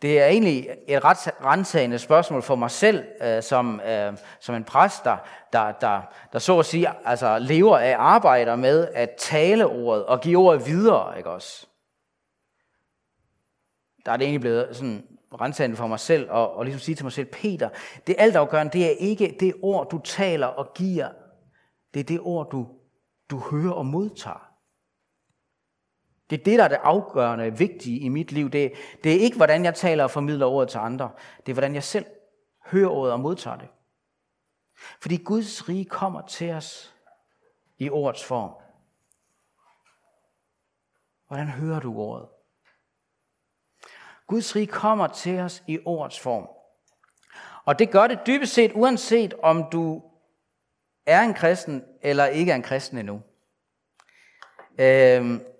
det 0.02 0.20
er 0.20 0.26
egentlig 0.26 0.68
et 0.88 1.04
ret 1.04 1.44
rensagende 1.44 1.98
spørgsmål 1.98 2.42
for 2.42 2.54
mig 2.54 2.70
selv, 2.70 3.04
øh, 3.22 3.42
som, 3.42 3.80
øhm, 3.80 4.16
som 4.40 4.54
en 4.54 4.64
præst, 4.64 5.04
der, 5.04 5.16
der, 5.52 5.72
der, 5.72 6.00
der 6.32 6.38
så 6.38 6.58
at 6.58 6.66
sige 6.66 6.88
altså, 7.04 7.38
lever 7.38 7.78
af 7.78 7.94
arbejder 7.98 8.56
med 8.56 8.88
at 8.94 9.10
tale 9.18 9.66
ordet 9.66 10.04
og 10.04 10.20
give 10.20 10.38
ordet 10.38 10.66
videre. 10.66 11.18
Ikke 11.18 11.30
også? 11.30 11.66
Der 14.06 14.12
er 14.12 14.16
det 14.16 14.24
egentlig 14.24 14.40
blevet 14.40 14.76
sådan 14.76 15.04
rensagende 15.40 15.76
for 15.76 15.86
mig 15.86 16.00
selv 16.00 16.30
og, 16.30 16.56
og 16.56 16.64
ligesom 16.64 16.80
sige 16.80 16.94
til 16.94 17.04
mig 17.04 17.12
selv, 17.12 17.26
Peter, 17.26 17.68
det 18.06 18.16
altafgørende, 18.18 18.72
det 18.72 18.86
er 18.86 18.94
ikke 18.98 19.36
det 19.40 19.54
ord, 19.62 19.90
du 19.90 20.00
taler 20.04 20.46
og 20.46 20.74
giver. 20.74 21.08
Det 21.94 22.00
er 22.00 22.04
det 22.04 22.20
ord, 22.20 22.50
du, 22.50 22.68
du 23.30 23.38
hører 23.38 23.72
og 23.72 23.86
modtager. 23.86 24.51
Det 26.32 26.40
er 26.40 26.44
det, 26.44 26.58
der 26.58 26.64
er 26.64 26.68
det 26.68 26.78
afgørende, 26.82 27.58
vigtige 27.58 27.98
i 27.98 28.08
mit 28.08 28.32
liv. 28.32 28.50
Det, 28.50 28.72
det 29.04 29.14
er 29.14 29.20
ikke, 29.20 29.36
hvordan 29.36 29.64
jeg 29.64 29.74
taler 29.74 30.04
og 30.04 30.10
formidler 30.10 30.46
ordet 30.46 30.68
til 30.68 30.78
andre. 30.78 31.10
Det 31.46 31.52
er, 31.52 31.54
hvordan 31.54 31.74
jeg 31.74 31.82
selv 31.82 32.06
hører 32.66 32.90
ordet 32.90 33.12
og 33.12 33.20
modtager 33.20 33.56
det. 33.56 33.68
Fordi 35.00 35.16
Guds 35.16 35.68
rige 35.68 35.84
kommer 35.84 36.26
til 36.26 36.50
os 36.50 36.94
i 37.78 37.90
ordets 37.90 38.24
form. 38.24 38.50
Hvordan 41.26 41.46
hører 41.46 41.80
du 41.80 41.96
ordet? 41.96 42.28
Guds 44.26 44.56
rige 44.56 44.66
kommer 44.66 45.06
til 45.06 45.38
os 45.40 45.62
i 45.66 45.78
ordets 45.84 46.20
form. 46.20 46.48
Og 47.64 47.78
det 47.78 47.90
gør 47.90 48.06
det 48.06 48.18
dybest 48.26 48.54
set, 48.54 48.72
uanset 48.74 49.34
om 49.42 49.64
du 49.72 50.02
er 51.06 51.20
en 51.20 51.34
kristen 51.34 51.84
eller 52.02 52.26
ikke 52.26 52.52
er 52.52 52.56
en 52.56 52.62
kristen 52.62 52.98
endnu. 52.98 53.22
Øhm, 54.78 55.51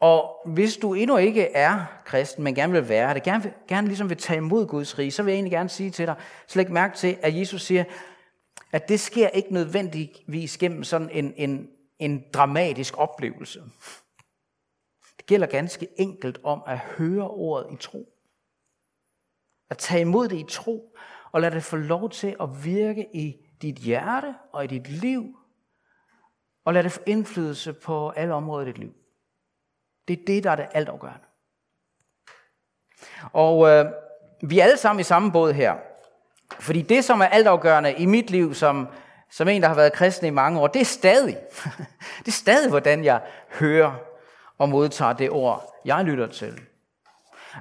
og 0.00 0.40
hvis 0.46 0.76
du 0.76 0.94
endnu 0.94 1.16
ikke 1.16 1.52
er 1.52 1.84
kristen, 2.04 2.44
men 2.44 2.54
gerne 2.54 2.72
vil 2.72 2.88
være 2.88 3.14
det, 3.14 3.22
gerne, 3.22 3.54
gerne 3.68 3.86
ligesom 3.86 4.08
vil 4.08 4.16
tage 4.16 4.36
imod 4.36 4.66
Guds 4.66 4.98
rige, 4.98 5.10
så 5.10 5.22
vil 5.22 5.32
jeg 5.32 5.36
egentlig 5.36 5.52
gerne 5.52 5.68
sige 5.68 5.90
til 5.90 6.06
dig, 6.06 6.16
så 6.46 6.58
læg 6.58 6.70
mærke 6.70 6.96
til, 6.96 7.18
at 7.22 7.38
Jesus 7.38 7.62
siger, 7.62 7.84
at 8.72 8.88
det 8.88 9.00
sker 9.00 9.28
ikke 9.28 9.54
nødvendigvis 9.54 10.58
gennem 10.58 10.84
sådan 10.84 11.10
en, 11.10 11.34
en, 11.36 11.68
en 11.98 12.24
dramatisk 12.34 12.98
oplevelse. 12.98 13.62
Det 15.16 15.26
gælder 15.26 15.46
ganske 15.46 15.88
enkelt 15.96 16.38
om 16.42 16.62
at 16.66 16.78
høre 16.78 17.28
ordet 17.28 17.72
i 17.72 17.76
tro. 17.76 18.08
At 19.70 19.78
tage 19.78 20.00
imod 20.00 20.28
det 20.28 20.38
i 20.38 20.46
tro, 20.48 20.96
og 21.32 21.40
lade 21.40 21.54
det 21.54 21.64
få 21.64 21.76
lov 21.76 22.10
til 22.10 22.36
at 22.40 22.64
virke 22.64 23.06
i 23.14 23.36
dit 23.62 23.76
hjerte 23.76 24.34
og 24.52 24.64
i 24.64 24.66
dit 24.66 24.88
liv, 24.88 25.38
og 26.64 26.74
lade 26.74 26.84
det 26.84 26.92
få 26.92 27.00
indflydelse 27.06 27.72
på 27.72 28.10
alle 28.10 28.34
områder 28.34 28.66
i 28.66 28.68
dit 28.70 28.78
liv. 28.78 28.94
Det 30.08 30.18
er 30.18 30.24
det, 30.26 30.44
der 30.44 30.50
er 30.50 30.56
det 30.56 30.66
altafgørende. 30.72 31.24
Og 33.32 33.68
øh, 33.68 33.86
vi 34.42 34.58
er 34.58 34.64
alle 34.64 34.76
sammen 34.76 35.00
i 35.00 35.04
samme 35.04 35.32
båd 35.32 35.52
her. 35.52 35.74
Fordi 36.60 36.82
det, 36.82 37.04
som 37.04 37.20
er 37.20 37.26
altafgørende 37.26 37.92
i 37.92 38.06
mit 38.06 38.30
liv, 38.30 38.54
som, 38.54 38.88
som 39.30 39.48
en, 39.48 39.62
der 39.62 39.68
har 39.68 39.74
været 39.74 39.92
kristen 39.92 40.26
i 40.26 40.30
mange 40.30 40.60
år, 40.60 40.66
det 40.66 40.80
er 40.80 40.84
stadig, 40.84 41.36
det 42.18 42.28
er 42.28 42.32
stadig, 42.32 42.70
hvordan 42.70 43.04
jeg 43.04 43.20
hører 43.50 43.92
og 44.58 44.68
modtager 44.68 45.12
det 45.12 45.30
ord, 45.30 45.80
jeg 45.84 46.04
lytter 46.04 46.26
til. 46.26 46.60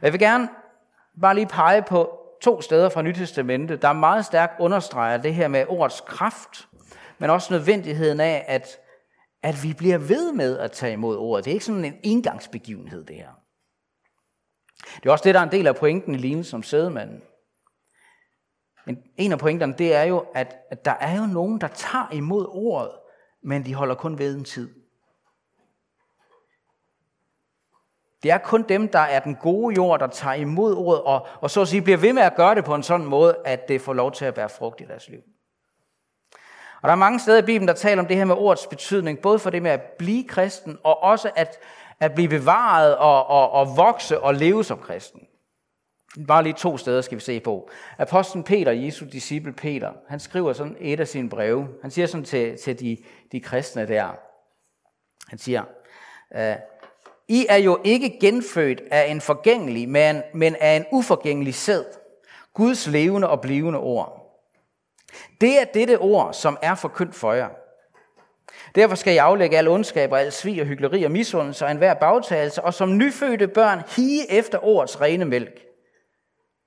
Jeg 0.02 0.12
vil 0.12 0.20
gerne 0.20 0.50
bare 1.22 1.36
lige 1.36 1.48
pege 1.48 1.82
på 1.82 2.20
to 2.42 2.62
steder 2.62 2.90
fra 2.90 3.02
Nytestamentet, 3.02 3.82
der 3.82 3.94
meget 3.94 4.26
stærkt 4.26 4.60
understreger 4.60 5.18
det 5.18 5.34
her 5.34 5.48
med 5.48 5.66
ordets 5.68 6.02
kraft, 6.02 6.68
men 7.18 7.30
også 7.30 7.54
nødvendigheden 7.54 8.20
af, 8.20 8.46
at 8.48 8.78
at 9.44 9.64
vi 9.64 9.74
bliver 9.74 9.98
ved 9.98 10.32
med 10.32 10.58
at 10.60 10.72
tage 10.72 10.94
imod 10.94 11.18
ordet. 11.18 11.46
Det 11.46 11.52
er 11.52 11.54
ikke 11.54 11.66
sådan 11.66 11.86
en 11.86 12.00
engangsbegivenhed, 12.04 13.06
det 13.06 13.16
her. 13.16 13.32
Det 14.96 15.06
er 15.06 15.12
også 15.12 15.24
det, 15.24 15.34
der 15.34 15.40
er 15.40 15.44
en 15.44 15.52
del 15.52 15.68
af 15.68 15.76
pointen 15.76 16.16
i 16.16 16.18
lignelsen 16.18 16.52
som 16.52 16.64
sædemanden. 16.64 17.22
Men 18.86 19.04
en 19.18 19.32
af 19.32 19.40
pointerne, 19.40 19.76
det 19.78 19.96
er 19.96 20.04
jo, 20.04 20.26
at, 20.36 20.58
at 20.72 20.86
der 20.86 20.92
er 20.92 21.18
jo 21.18 21.26
nogen, 21.26 21.62
der 21.62 21.68
tager 21.68 22.12
imod 22.12 22.46
ordet, 22.50 22.92
men 23.44 23.66
de 23.66 23.74
holder 23.74 23.96
kun 23.96 24.20
ved 24.20 24.36
en 24.36 24.44
tid. 24.44 24.70
Det 28.24 28.32
er 28.32 28.38
kun 28.38 28.64
dem, 28.70 28.88
der 28.88 29.00
er 29.00 29.20
den 29.20 29.36
gode 29.36 29.76
jord, 29.76 30.00
der 30.00 30.08
tager 30.08 30.34
imod 30.34 30.76
ordet, 30.76 31.04
og, 31.04 31.28
og 31.42 31.50
så 31.50 31.62
at 31.62 31.68
sige 31.68 31.82
bliver 31.82 31.98
ved 31.98 32.14
med 32.14 32.24
at 32.24 32.36
gøre 32.36 32.56
det 32.56 32.66
på 32.66 32.76
en 32.76 32.84
sådan 32.84 33.06
måde, 33.06 33.38
at 33.46 33.68
det 33.68 33.82
får 33.82 33.94
lov 33.94 34.12
til 34.12 34.26
at 34.26 34.34
bære 34.34 34.50
frugt 34.50 34.82
i 34.82 34.84
deres 34.84 35.10
liv. 35.10 35.22
Og 36.82 36.88
der 36.88 36.92
er 36.92 36.96
mange 36.96 37.20
steder 37.20 37.38
i 37.38 37.46
Bibelen, 37.46 37.68
der 37.68 37.74
taler 37.74 38.02
om 38.02 38.08
det 38.08 38.18
her 38.18 38.26
med 38.26 38.36
ordets 38.36 38.68
betydning, 38.68 39.20
både 39.20 39.40
for 39.40 39.50
det 39.50 39.64
med 39.64 39.72
at 39.72 39.82
blive 39.82 40.24
kristen, 40.24 40.78
og 40.84 41.04
også 41.04 41.32
at, 41.36 41.60
at 42.00 42.14
blive 42.14 42.30
bevaret 42.30 42.98
og, 42.98 43.28
og, 43.28 43.52
og 43.52 43.78
vokse 43.78 44.20
og 44.20 44.36
leve 44.36 44.64
som 44.64 44.80
kristen. 44.80 45.22
Bare 46.28 46.44
lige 46.44 46.54
to 46.54 46.78
steder 46.78 47.02
skal 47.02 47.16
vi 47.16 47.22
se 47.24 47.40
på. 47.40 47.70
Apostlen 47.98 48.44
Peter, 48.44 48.72
Jesu 48.72 49.06
disciple 49.06 49.54
Peter, 49.54 49.92
han 50.08 50.20
skriver 50.20 50.54
sådan 50.54 50.76
et 50.80 51.00
af 51.00 51.08
sine 51.08 51.30
breve. 51.30 51.68
Han 51.82 51.92
siger 51.92 52.08
sådan 52.08 52.24
til, 52.24 52.58
til 52.58 52.80
de, 52.80 52.98
de 53.32 53.40
kristne 53.40 53.88
der. 53.88 54.08
Han 55.28 55.40
siger, 55.40 55.64
øh, 56.36 56.56
I 57.28 57.46
er 57.50 57.58
jo 57.58 57.80
ikke 57.84 58.18
genfødt 58.22 58.82
af 58.92 59.12
en 59.12 59.22
forgængelig, 59.22 59.90
men, 59.90 60.24
men 60.34 60.56
af 60.60 60.76
en 60.76 60.86
uforgængelig 60.92 61.56
sæd. 61.56 61.84
Guds 62.54 62.88
levende 62.88 63.30
og 63.30 63.42
blivende 63.42 63.80
ord 63.80 64.17
det 65.42 65.62
er 65.62 65.66
dette 65.66 65.98
ord, 65.98 66.34
som 66.34 66.58
er 66.62 66.76
forkyndt 66.76 67.16
for 67.16 67.34
jer. 67.34 67.50
Derfor 68.76 68.96
skal 68.96 69.14
I 69.14 69.18
aflægge 69.18 69.58
al 69.58 69.68
ondskab 69.68 70.12
og 70.12 70.22
al 70.22 70.32
svig 70.32 70.62
og 70.62 70.68
hyggeleri 70.68 71.04
og 71.04 71.12
misundelse 71.12 71.66
og 71.66 71.72
enhver 71.72 71.94
bagtagelse, 71.94 72.64
og 72.64 72.74
som 72.74 72.98
nyfødte 72.98 73.48
børn 73.48 73.82
hige 73.96 74.32
efter 74.32 74.64
ordets 74.64 75.02
rene 75.02 75.26
mælk, 75.26 75.62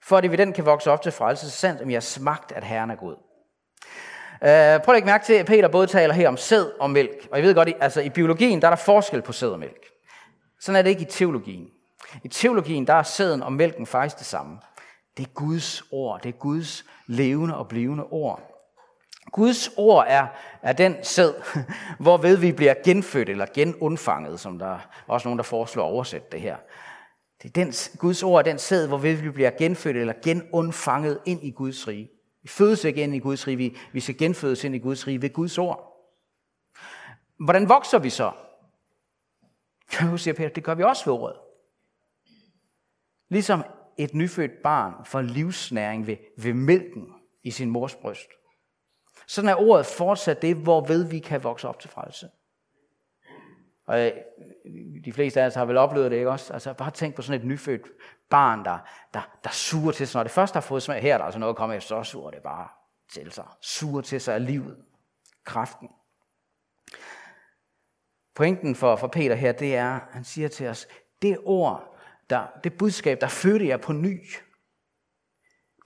for 0.05 0.17
at 0.17 0.25
I 0.25 0.29
ved 0.29 0.39
den 0.39 0.53
kan 0.53 0.67
vokse 0.67 0.91
op 0.91 1.03
til 1.03 1.13
frelse, 1.13 1.51
sandt, 1.51 1.83
om 1.83 1.91
jeg 1.91 2.03
smagt, 2.03 2.53
at 2.53 2.65
Herren 2.65 2.91
er 2.91 2.95
god. 2.95 3.17
Uh, 4.43 4.85
prøv 4.85 4.93
at 4.93 4.97
lægge 4.97 5.07
mærke 5.07 5.25
til, 5.25 5.33
at 5.33 5.47
Peter 5.47 5.69
både 5.69 5.87
taler 5.87 6.15
her 6.15 6.29
om 6.29 6.37
sæd 6.37 6.71
og 6.81 6.91
mælk. 6.91 7.29
Og 7.31 7.39
jeg 7.39 7.47
ved 7.47 7.55
godt, 7.55 7.69
altså 7.81 8.01
i 8.01 8.11
biologien, 8.11 8.61
der 8.61 8.69
er 8.69 8.71
der 8.71 8.77
forskel 8.77 9.23
på 9.23 9.33
sæd 9.33 9.49
og 9.49 9.59
mælk. 9.59 9.87
Sådan 10.61 10.77
er 10.77 10.83
det 10.83 10.91
ikke 10.91 11.03
i 11.03 11.11
teologien. 11.11 11.69
I 12.25 12.29
teologien, 12.29 12.87
der 12.87 12.95
er 12.95 13.03
sæden 13.03 13.43
og 13.43 13.53
mælken 13.53 13.87
faktisk 13.87 14.19
det 14.19 14.27
samme. 14.27 14.59
Det 15.17 15.27
er 15.27 15.31
Guds 15.35 15.83
ord. 15.91 16.23
Det 16.23 16.29
er 16.29 16.39
Guds 16.39 16.85
levende 17.07 17.57
og 17.57 17.69
blivende 17.69 18.05
ord. 18.05 18.51
Guds 19.33 19.71
ord 19.77 20.05
er, 20.09 20.27
er 20.63 20.73
den 20.73 20.97
sæd, 21.03 21.35
hvorved 22.05 22.37
vi 22.37 22.53
bliver 22.53 22.75
genfødt 22.85 23.29
eller 23.29 23.47
genundfanget, 23.55 24.41
som 24.41 24.59
der 24.59 24.67
er 24.67 24.79
også 25.07 25.29
nogen, 25.29 25.39
der 25.39 25.43
foreslår 25.43 25.85
at 25.85 25.93
oversætte 25.93 26.27
det 26.33 26.41
her. 26.41 26.57
Det 27.43 27.49
er 27.49 27.65
den, 27.65 27.73
Guds 27.99 28.23
ord 28.23 28.39
er 28.39 28.51
den 28.51 28.59
sæd, 28.59 28.87
hvorved 28.87 29.15
vi 29.15 29.31
bliver 29.31 29.51
genfødt 29.51 29.97
eller 29.97 30.15
genundfanget 30.25 31.21
ind 31.27 31.45
i 31.45 31.51
Guds 31.51 31.89
rige. 31.89 32.11
Vi 32.43 32.49
fødes 32.49 32.85
ikke 32.85 33.03
ind 33.03 33.15
i 33.15 33.19
Guds 33.19 33.47
rige, 33.47 33.57
vi, 33.57 33.77
vi 33.93 34.01
skal 34.01 34.19
genfødes 34.19 34.65
ind 34.65 34.75
i 34.75 34.79
Guds 34.79 35.07
rige 35.07 35.23
ved 35.23 35.33
Guds 35.33 35.59
ord. 35.59 35.87
Hvordan 37.39 37.69
vokser 37.69 37.99
vi 37.99 38.11
så? 38.11 38.33
Nu 40.11 40.17
siger 40.17 40.35
Peter, 40.35 40.49
det 40.49 40.65
gør 40.65 40.75
vi 40.75 40.83
også 40.83 41.05
ved 41.05 41.15
ordet. 41.15 41.37
Ligesom 43.29 43.65
et 44.05 44.15
nyfødt 44.15 44.63
barn 44.63 45.05
får 45.05 45.21
livsnæring 45.21 46.07
ved, 46.07 46.17
ved 46.37 46.55
mælken 46.55 47.15
i 47.43 47.51
sin 47.51 47.71
mors 47.71 47.95
bryst. 47.95 48.29
Sådan 49.27 49.51
er 49.51 49.55
ordet 49.55 49.87
fortsat 49.87 50.43
det, 50.43 50.57
hvorved 50.57 51.05
vi 51.05 51.19
kan 51.19 51.45
vokse 51.45 51.69
op 51.69 51.81
til 51.81 51.91
frelse. 51.91 52.29
Og 53.87 54.01
øh, 54.07 54.13
de 55.05 55.13
fleste 55.13 55.43
af 55.43 55.47
os 55.47 55.55
har 55.55 55.65
vel 55.65 55.77
oplevet 55.77 56.11
det, 56.11 56.17
ikke 56.17 56.31
også? 56.31 56.53
Altså 56.53 56.73
bare 56.73 56.91
tænk 56.91 57.15
på 57.15 57.23
sådan 57.23 57.41
et 57.41 57.47
nyfødt 57.47 57.83
barn, 58.31 58.65
der, 58.65 58.79
der, 59.15 59.39
der 59.45 59.51
suger 59.51 59.93
til 59.93 60.09
sig. 60.09 60.19
Når 60.19 60.23
det 60.23 60.33
først 60.33 60.55
har 60.55 60.61
fået 60.61 60.83
smag, 60.83 61.03
her 61.03 61.15
er 61.15 61.19
der 61.19 61.25
altså 61.25 61.41
noget 61.41 61.53
at 61.53 61.57
komme 61.57 61.77
efter, 61.77 62.03
så 62.03 62.11
suger 62.11 62.31
det 62.31 62.43
bare 62.43 62.69
til 63.13 63.33
sig. 63.33 63.47
Suger 63.61 64.01
til 64.01 64.21
sig 64.21 64.35
af 64.35 64.47
livet. 64.47 64.77
Kraften. 65.45 65.89
Pointen 68.35 68.75
for, 68.75 68.97
for 68.97 69.07
Peter 69.07 69.35
her, 69.35 69.53
det 69.53 69.77
er, 69.77 70.01
han 70.11 70.25
siger 70.25 70.49
til 70.49 70.69
os, 70.69 70.89
det 71.23 71.39
ord, 71.45 71.90
der, 72.31 72.47
det 72.65 72.79
budskab, 72.79 73.21
der 73.21 73.29
fødte 73.29 73.67
jer 73.67 73.77
på 73.77 73.93
ny, 73.93 74.21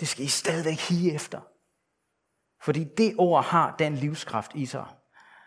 det 0.01 0.09
skal 0.09 0.25
I 0.25 0.29
stadigvæk 0.29 0.79
hige 0.79 1.15
efter. 1.15 1.41
Fordi 2.63 2.85
det 2.85 3.15
ord 3.19 3.45
har 3.45 3.77
den 3.79 3.95
livskraft 3.95 4.51
i 4.55 4.67
sig, 4.67 4.87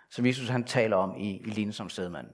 som 0.10 0.26
Jesus 0.26 0.50
han 0.50 0.64
taler 0.64 0.98
om 0.98 1.16
i, 1.18 1.38
i 1.38 1.50
Line 1.50 1.74
som 1.74 1.90
stedmand. 1.90 2.28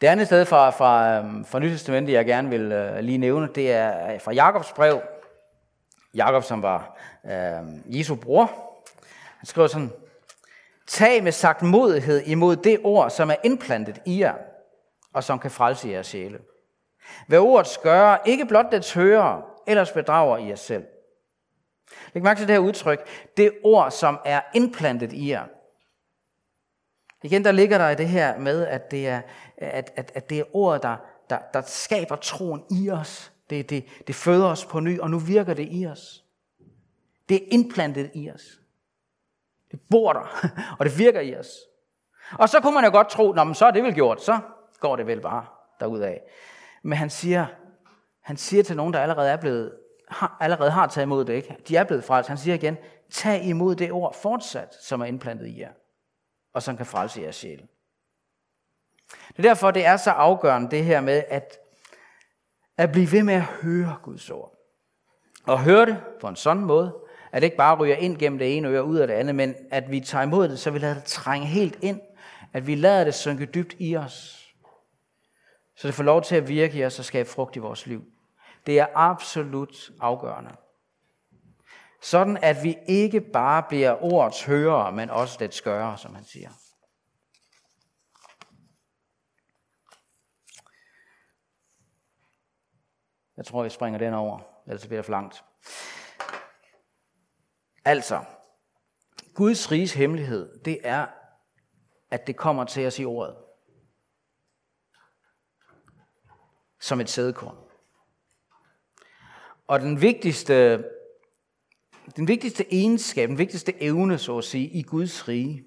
Det 0.00 0.06
andet 0.06 0.26
sted 0.26 0.44
fra, 0.44 0.70
fra, 0.70 1.18
øhm, 1.18 1.44
fra 1.44 1.58
Nyt 1.58 1.70
Testamentet, 1.70 2.12
jeg 2.12 2.26
gerne 2.26 2.50
vil 2.50 2.72
øh, 2.72 2.98
lige 2.98 3.18
nævne, 3.18 3.48
det 3.54 3.72
er 3.72 4.12
øh, 4.12 4.20
fra 4.20 4.32
Jakobs 4.32 4.72
brev. 4.72 5.02
Jakob, 6.14 6.44
som 6.44 6.62
var 6.62 6.98
øh, 7.24 7.98
Jesu 7.98 8.14
bror, 8.14 8.46
han 9.38 9.46
skriver 9.46 9.68
sådan, 9.68 9.92
Tag 10.86 11.22
med 11.22 11.32
sagt 11.32 11.62
modighed 11.62 12.22
imod 12.26 12.56
det 12.56 12.80
ord, 12.84 13.10
som 13.10 13.30
er 13.30 13.34
indplantet 13.44 14.00
i 14.06 14.20
jer, 14.20 14.34
og 15.12 15.24
som 15.24 15.38
kan 15.38 15.50
frelse 15.50 15.88
jeres 15.88 16.06
sjæle. 16.06 16.38
Hvad 17.26 17.38
ordet 17.38 17.78
gør, 17.82 18.16
ikke 18.26 18.46
blot 18.46 18.72
dets 18.72 18.92
hører, 18.92 19.42
ellers 19.66 19.92
bedrager 19.92 20.38
I 20.38 20.48
jer 20.48 20.56
selv. 20.56 20.84
Læg 22.12 22.22
mærke 22.22 22.40
til 22.40 22.48
det 22.48 22.54
her 22.54 22.60
udtryk. 22.60 23.08
Det 23.36 23.52
ord, 23.64 23.90
som 23.90 24.20
er 24.24 24.40
indplantet 24.54 25.12
i 25.12 25.30
jer. 25.30 25.46
Igen, 27.22 27.44
der 27.44 27.52
ligger 27.52 27.78
der 27.78 27.88
i 27.90 27.94
det 27.94 28.08
her 28.08 28.38
med, 28.38 28.66
at 28.66 28.90
det 28.90 29.08
er, 29.08 29.22
at, 29.56 29.92
at, 29.96 30.12
at 30.14 30.30
det 30.30 30.38
er 30.38 30.44
ordet, 30.52 30.82
der, 30.82 30.96
der, 31.30 31.38
der 31.54 31.62
skaber 31.62 32.16
troen 32.16 32.64
i 32.70 32.90
os. 32.90 33.32
Det, 33.50 33.70
det, 33.70 33.84
det 34.06 34.14
føder 34.14 34.46
os 34.46 34.64
på 34.64 34.80
ny, 34.80 35.00
og 35.00 35.10
nu 35.10 35.18
virker 35.18 35.54
det 35.54 35.68
i 35.70 35.86
os. 35.86 36.24
Det 37.28 37.36
er 37.36 37.46
indplantet 37.50 38.10
i 38.14 38.30
os. 38.30 38.42
Det 39.70 39.80
bor 39.90 40.12
der, 40.12 40.48
og 40.78 40.86
det 40.86 40.98
virker 40.98 41.20
i 41.20 41.36
os. 41.36 41.48
Og 42.38 42.48
så 42.48 42.60
kunne 42.60 42.74
man 42.74 42.84
jo 42.84 42.90
godt 42.90 43.08
tro, 43.08 43.32
Nå, 43.32 43.44
men 43.44 43.54
så 43.54 43.66
er 43.66 43.70
det 43.70 43.82
vel 43.82 43.94
gjort, 43.94 44.22
så 44.22 44.40
går 44.82 44.96
det 44.96 45.06
vel 45.06 45.20
bare 45.20 45.46
derudad. 45.80 46.16
Men 46.82 46.98
han 46.98 47.10
siger, 47.10 47.46
han 48.20 48.36
siger 48.36 48.62
til 48.62 48.76
nogen, 48.76 48.92
der 48.92 49.00
allerede 49.00 49.30
er 49.30 49.36
blevet 49.36 49.72
har, 50.08 50.36
allerede 50.40 50.70
har 50.70 50.86
taget 50.86 51.06
imod 51.06 51.24
det, 51.24 51.32
ikke? 51.32 51.56
de 51.68 51.76
er 51.76 51.84
blevet 51.84 52.04
frelst. 52.04 52.28
Han 52.28 52.38
siger 52.38 52.54
igen, 52.54 52.76
tag 53.10 53.42
imod 53.44 53.74
det 53.74 53.92
ord 53.92 54.14
fortsat, 54.14 54.74
som 54.80 55.00
er 55.00 55.04
indplantet 55.04 55.46
i 55.46 55.60
jer, 55.60 55.72
og 56.54 56.62
som 56.62 56.76
kan 56.76 56.86
frelse 56.86 57.20
jeres 57.20 57.36
sjæl. 57.36 57.62
Det 59.28 59.38
er 59.38 59.42
derfor, 59.42 59.70
det 59.70 59.86
er 59.86 59.96
så 59.96 60.10
afgørende 60.10 60.70
det 60.70 60.84
her 60.84 61.00
med, 61.00 61.24
at, 61.28 61.58
at 62.76 62.92
blive 62.92 63.12
ved 63.12 63.22
med 63.22 63.34
at 63.34 63.42
høre 63.42 63.96
Guds 64.02 64.30
ord. 64.30 64.54
Og 65.46 65.62
høre 65.62 65.86
det 65.86 66.00
på 66.20 66.28
en 66.28 66.36
sådan 66.36 66.64
måde, 66.64 66.94
at 67.32 67.42
det 67.42 67.46
ikke 67.46 67.56
bare 67.56 67.76
ryger 67.76 67.96
ind 67.96 68.18
gennem 68.18 68.38
det 68.38 68.56
ene 68.56 68.68
øre 68.68 68.84
ud 68.84 68.96
af 68.96 69.06
det 69.06 69.14
andet, 69.14 69.34
men 69.34 69.54
at 69.70 69.90
vi 69.90 70.00
tager 70.00 70.22
imod 70.22 70.48
det, 70.48 70.58
så 70.58 70.70
vi 70.70 70.78
lader 70.78 70.94
det 70.94 71.04
trænge 71.04 71.46
helt 71.46 71.78
ind. 71.82 72.00
At 72.52 72.66
vi 72.66 72.74
lader 72.74 73.04
det 73.04 73.14
synke 73.14 73.46
dybt 73.46 73.74
i 73.78 73.96
os. 73.96 74.41
Så 75.82 75.88
det 75.88 75.94
får 75.94 76.02
lov 76.02 76.22
til 76.22 76.36
at 76.36 76.48
virke 76.48 76.78
i 76.78 76.84
os 76.84 76.98
og 76.98 77.04
skabe 77.04 77.28
frugt 77.28 77.56
i 77.56 77.58
vores 77.58 77.86
liv. 77.86 78.04
Det 78.66 78.78
er 78.78 78.86
absolut 78.94 79.90
afgørende. 80.00 80.56
Sådan 82.02 82.36
at 82.36 82.56
vi 82.62 82.78
ikke 82.88 83.20
bare 83.20 83.62
bliver 83.68 84.02
ordets 84.02 84.44
hørere, 84.44 84.92
men 84.92 85.10
også 85.10 85.36
det 85.40 85.54
skøre, 85.54 85.98
som 85.98 86.14
han 86.14 86.24
siger. 86.24 86.50
Jeg 93.36 93.44
tror, 93.44 93.62
jeg 93.62 93.72
springer 93.72 93.98
den 93.98 94.14
over, 94.14 94.40
ellers 94.66 94.86
bliver 94.86 94.98
det 94.98 95.04
for 95.04 95.12
langt. 95.12 95.44
Altså, 97.84 98.24
Guds 99.34 99.70
riges 99.70 99.94
hemmelighed, 99.94 100.58
det 100.64 100.78
er, 100.84 101.06
at 102.10 102.26
det 102.26 102.36
kommer 102.36 102.64
til 102.64 102.86
os 102.86 102.98
i 102.98 103.04
ordet. 103.04 103.36
Som 106.82 107.00
et 107.00 107.10
sædekorn. 107.10 107.56
Og 109.66 109.80
den 109.80 110.00
vigtigste, 110.00 110.84
den 112.16 112.28
vigtigste 112.28 112.74
egenskab, 112.74 113.28
den 113.28 113.38
vigtigste 113.38 113.82
evne, 113.82 114.18
så 114.18 114.38
at 114.38 114.44
sige, 114.44 114.68
i 114.68 114.82
Guds 114.82 115.28
rige, 115.28 115.64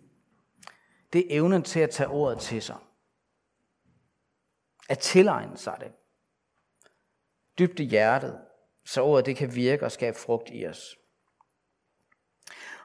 det 1.14 1.20
er 1.20 1.40
evnen 1.40 1.64
til 1.64 1.80
at 1.80 1.90
tage 1.90 2.10
ordet 2.10 2.40
til 2.40 2.62
sig. 2.62 2.76
At 4.90 5.00
tilegne 5.00 5.58
sig 5.58 5.78
det. 5.80 5.92
Dybt 7.60 7.80
i 7.80 7.84
hjertet, 7.84 8.40
så 8.86 9.02
ordet 9.02 9.26
det 9.26 9.36
kan 9.36 9.56
virke 9.56 9.86
og 9.86 9.92
skabe 9.92 10.18
frugt 10.18 10.50
i 10.54 10.68
os. 10.68 10.98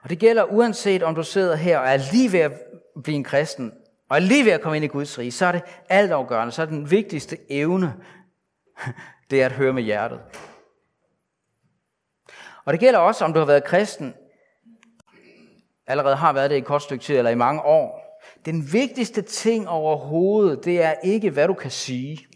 Og 0.03 0.11
det 0.11 0.19
gælder 0.19 0.45
uanset 0.45 1.03
om 1.03 1.15
du 1.15 1.23
sidder 1.23 1.57
her 1.57 1.79
og 1.79 1.89
er 1.89 2.13
lige 2.13 2.33
ved 2.33 2.41
at 2.41 2.53
blive 3.03 3.17
en 3.17 3.25
kristen, 3.25 3.73
og 4.09 4.17
er 4.17 4.21
lige 4.21 4.45
ved 4.45 4.53
at 4.53 4.61
komme 4.61 4.77
ind 4.77 4.85
i 4.85 4.89
Guds 4.89 5.19
rige, 5.19 5.33
så 5.33 5.47
er 5.47 5.53
det 5.53 5.63
altafgørende, 5.89 6.53
så 6.53 6.63
er 6.63 6.67
den 6.67 6.91
vigtigste 6.91 7.53
evne, 7.53 8.05
det 9.31 9.43
er 9.43 9.47
at 9.47 9.53
høre 9.53 9.73
med 9.73 9.83
hjertet. 9.83 10.21
Og 12.65 12.73
det 12.73 12.81
gælder 12.81 12.99
også, 12.99 13.25
om 13.25 13.33
du 13.33 13.39
har 13.39 13.47
været 13.47 13.65
kristen, 13.65 14.15
allerede 15.87 16.17
har 16.17 16.33
været 16.33 16.51
det 16.51 16.57
i 16.57 16.59
et 16.59 16.65
kort 16.65 16.83
stykke 16.83 17.05
tid 17.05 17.17
eller 17.17 17.31
i 17.31 17.35
mange 17.35 17.63
år. 17.63 18.01
Den 18.45 18.73
vigtigste 18.73 19.23
ting 19.23 19.69
overhovedet, 19.69 20.65
det 20.65 20.83
er 20.83 20.95
ikke, 21.05 21.31
hvad 21.31 21.49
du 21.49 21.55
kan 21.55 21.71
sige, 21.71 22.27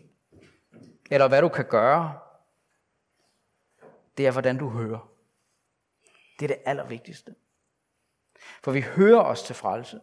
eller 1.10 1.28
hvad 1.28 1.42
du 1.42 1.48
kan 1.48 1.64
gøre. 1.64 2.18
Det 4.16 4.26
er, 4.26 4.30
hvordan 4.30 4.58
du 4.58 4.68
hører. 4.68 5.10
Det 6.38 6.44
er 6.44 6.54
det 6.54 6.62
allervigtigste. 6.66 7.34
For 8.62 8.72
vi 8.72 8.80
hører 8.80 9.20
os 9.20 9.42
til 9.42 9.54
frelse. 9.54 10.00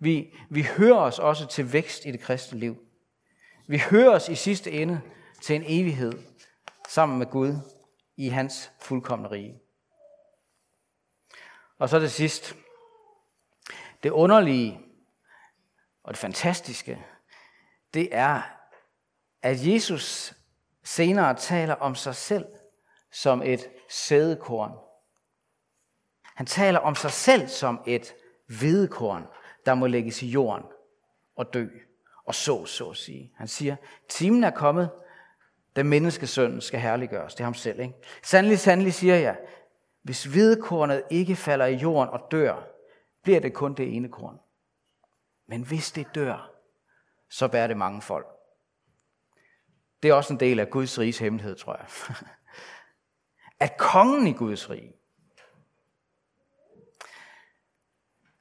Vi, 0.00 0.34
vi 0.50 0.62
hører 0.62 0.98
os 0.98 1.18
også 1.18 1.46
til 1.46 1.72
vækst 1.72 2.06
i 2.06 2.12
det 2.12 2.20
kristne 2.20 2.58
liv. 2.58 2.76
Vi 3.66 3.78
hører 3.90 4.10
os 4.10 4.28
i 4.28 4.34
sidste 4.34 4.70
ende 4.70 5.00
til 5.42 5.56
en 5.56 5.64
evighed 5.66 6.12
sammen 6.88 7.18
med 7.18 7.26
Gud 7.26 7.54
i 8.16 8.28
hans 8.28 8.72
fuldkommende 8.80 9.30
rige. 9.30 9.60
Og 11.78 11.88
så 11.88 11.98
det 11.98 12.12
sidst. 12.12 12.56
Det 14.02 14.10
underlige 14.10 14.80
og 16.02 16.14
det 16.14 16.18
fantastiske, 16.18 17.06
det 17.94 18.08
er, 18.12 18.42
at 19.42 19.66
Jesus 19.66 20.34
senere 20.84 21.34
taler 21.34 21.74
om 21.74 21.94
sig 21.94 22.16
selv 22.16 22.46
som 23.12 23.42
et 23.42 23.70
sædekorn. 23.90 24.72
Han 26.34 26.46
taler 26.46 26.78
om 26.78 26.94
sig 26.94 27.10
selv 27.10 27.48
som 27.48 27.82
et 27.86 28.14
hvedekorn, 28.46 29.26
der 29.66 29.74
må 29.74 29.86
lægges 29.86 30.22
i 30.22 30.26
jorden 30.26 30.64
og 31.36 31.54
dø 31.54 31.66
og 32.24 32.34
så, 32.34 32.66
så 32.66 32.90
at 32.90 32.96
sige. 32.96 33.32
Han 33.36 33.48
siger, 33.48 33.76
timen 34.08 34.44
er 34.44 34.50
kommet, 34.50 34.90
da 35.76 35.82
menneskesønnen 35.82 36.60
skal 36.60 36.80
herliggøres. 36.80 37.34
Det 37.34 37.40
er 37.40 37.44
ham 37.44 37.54
selv. 37.54 37.80
Ikke? 37.80 37.94
Sandelig, 38.22 38.58
sandelig 38.58 38.94
siger 38.94 39.16
jeg, 39.16 39.38
Hvis 40.02 40.24
hvidekornet 40.24 41.02
ikke 41.10 41.36
falder 41.36 41.66
i 41.66 41.74
jorden 41.74 42.08
og 42.08 42.28
dør, 42.30 42.68
bliver 43.22 43.40
det 43.40 43.52
kun 43.52 43.74
det 43.74 43.96
ene 43.96 44.08
korn. 44.08 44.38
Men 45.48 45.62
hvis 45.62 45.92
det 45.92 46.06
dør, 46.14 46.50
så 47.30 47.48
bærer 47.48 47.66
det 47.66 47.76
mange 47.76 48.02
folk. 48.02 48.26
Det 50.02 50.08
er 50.08 50.14
også 50.14 50.32
en 50.32 50.40
del 50.40 50.60
af 50.60 50.70
Guds 50.70 50.98
riges 50.98 51.18
hemmelighed, 51.18 51.54
tror 51.56 51.76
jeg. 51.76 51.86
At 53.60 53.76
kongen 53.76 54.26
i 54.26 54.32
Guds 54.32 54.70
rige, 54.70 54.92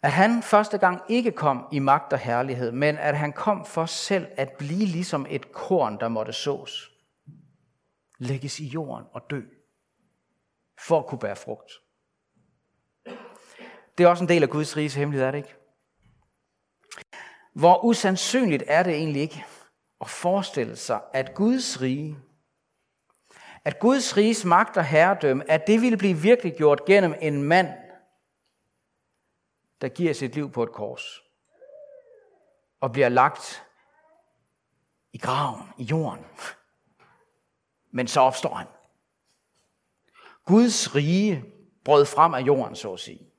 at 0.02 0.12
han 0.12 0.44
første 0.44 0.78
gang 0.78 1.02
ikke 1.10 1.32
kom 1.32 1.68
i 1.72 1.80
magt 1.80 2.14
og 2.14 2.20
herlighed, 2.20 2.72
men 2.72 2.98
at 2.98 3.18
han 3.18 3.34
kom 3.34 3.66
for 3.66 3.86
selv 3.86 4.28
at 4.38 4.52
blive 4.52 4.86
ligesom 4.86 5.26
et 5.30 5.52
korn, 5.52 6.00
der 6.00 6.08
måtte 6.08 6.34
sås. 6.34 6.97
Lægges 8.18 8.60
i 8.60 8.66
jorden 8.66 9.06
og 9.12 9.22
dø, 9.30 9.42
for 10.80 11.00
at 11.00 11.08
kunne 11.08 11.20
bære 11.20 11.36
frugt. 11.36 11.72
Det 13.98 14.04
er 14.04 14.08
også 14.08 14.24
en 14.24 14.30
del 14.30 14.44
af 14.44 14.50
Guds 14.50 14.78
riges 14.78 14.96
hemmelighed, 14.96 15.28
er 15.28 15.32
det 15.32 15.38
ikke? 15.38 15.56
Hvor 17.54 17.86
usandsynligt 17.86 18.64
er 18.68 18.84
det 18.84 18.94
egentlig 18.94 19.22
ikke 19.22 19.46
at 20.02 20.10
forestille 20.10 20.76
sig, 20.76 21.02
at 21.14 21.36
Guds 21.36 21.82
rige, 21.82 22.18
at 23.66 23.80
Guds 23.80 24.18
riges 24.18 24.46
magt 24.46 24.78
og 24.78 24.86
herredømme, 24.86 25.52
at 25.52 25.68
det 25.68 25.82
ville 25.82 25.98
blive 25.98 26.18
virkelig 26.18 26.58
gjort 26.58 26.86
gennem 26.86 27.16
en 27.22 27.44
mand, 27.44 27.68
der 29.82 29.88
giver 29.88 30.14
sit 30.14 30.36
liv 30.36 30.52
på 30.52 30.64
et 30.64 30.72
kors 30.72 31.24
og 32.80 32.92
bliver 32.92 33.10
lagt 33.10 33.64
i 35.14 35.18
graven, 35.18 35.70
i 35.78 35.84
jorden. 35.84 36.26
Men 37.98 38.08
så 38.08 38.22
opstår 38.22 38.54
han. 38.54 38.68
Guds 40.46 40.96
rige 40.96 41.46
brød 41.86 42.06
frem 42.06 42.34
af 42.34 42.40
jorden, 42.42 42.76
så 42.76 42.94
at 42.94 43.00
sige. 43.00 43.30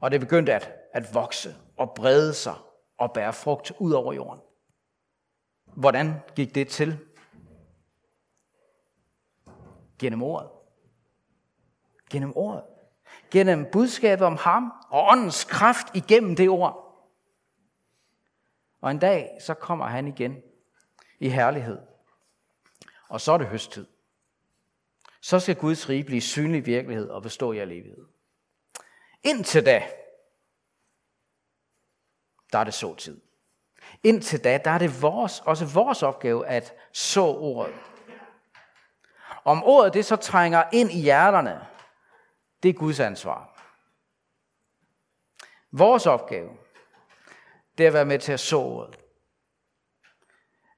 Og 0.00 0.10
det 0.10 0.20
begyndte 0.20 0.54
at, 0.54 0.72
at 0.92 1.14
vokse 1.14 1.56
og 1.76 1.94
brede 1.94 2.34
sig 2.34 2.54
og 2.98 3.12
bære 3.12 3.32
frugt 3.32 3.72
ud 3.78 3.92
over 3.92 4.12
jorden. 4.12 4.40
Hvordan 5.64 6.14
gik 6.34 6.54
det 6.54 6.68
til? 6.68 6.98
Gennem 9.98 10.22
ordet. 10.22 10.50
Gennem 12.10 12.32
ordet. 12.36 12.64
Gennem 13.30 13.66
budskabet 13.72 14.26
om 14.26 14.36
ham 14.36 14.72
og 14.90 15.08
åndens 15.08 15.44
kraft 15.44 15.86
igennem 15.94 16.36
det 16.36 16.48
ord. 16.48 17.02
Og 18.80 18.90
en 18.90 18.98
dag, 18.98 19.38
så 19.40 19.54
kommer 19.54 19.86
han 19.86 20.08
igen 20.08 20.42
i 21.20 21.28
herlighed. 21.28 21.95
Og 23.08 23.20
så 23.20 23.32
er 23.32 23.38
det 23.38 23.46
høsttid. 23.46 23.86
Så 25.20 25.40
skal 25.40 25.56
Guds 25.56 25.88
rige 25.88 26.04
blive 26.04 26.20
synlig 26.20 26.66
virkelighed 26.66 27.08
og 27.08 27.22
bestå 27.22 27.52
i 27.52 27.58
al 27.58 27.72
evighed. 27.72 28.06
Indtil 29.22 29.66
da, 29.66 29.88
der 32.52 32.58
er 32.58 32.64
det 32.64 32.74
så 32.74 32.94
tid. 32.94 33.20
Indtil 34.02 34.44
da, 34.44 34.58
der 34.64 34.70
er 34.70 34.78
det 34.78 35.02
vores, 35.02 35.40
også 35.40 35.66
vores 35.66 36.02
opgave 36.02 36.46
at 36.46 36.74
så 36.92 37.22
ordet. 37.22 37.74
Om 39.44 39.64
ordet 39.64 39.94
det 39.94 40.04
så 40.04 40.16
trænger 40.16 40.64
ind 40.72 40.90
i 40.90 41.00
hjerterne, 41.00 41.66
det 42.62 42.68
er 42.68 42.72
Guds 42.72 43.00
ansvar. 43.00 43.62
Vores 45.70 46.06
opgave, 46.06 46.56
det 47.78 47.84
er 47.84 47.88
at 47.88 47.94
være 47.94 48.04
med 48.04 48.18
til 48.18 48.32
at 48.32 48.40
så 48.40 48.58
ordet. 48.58 49.05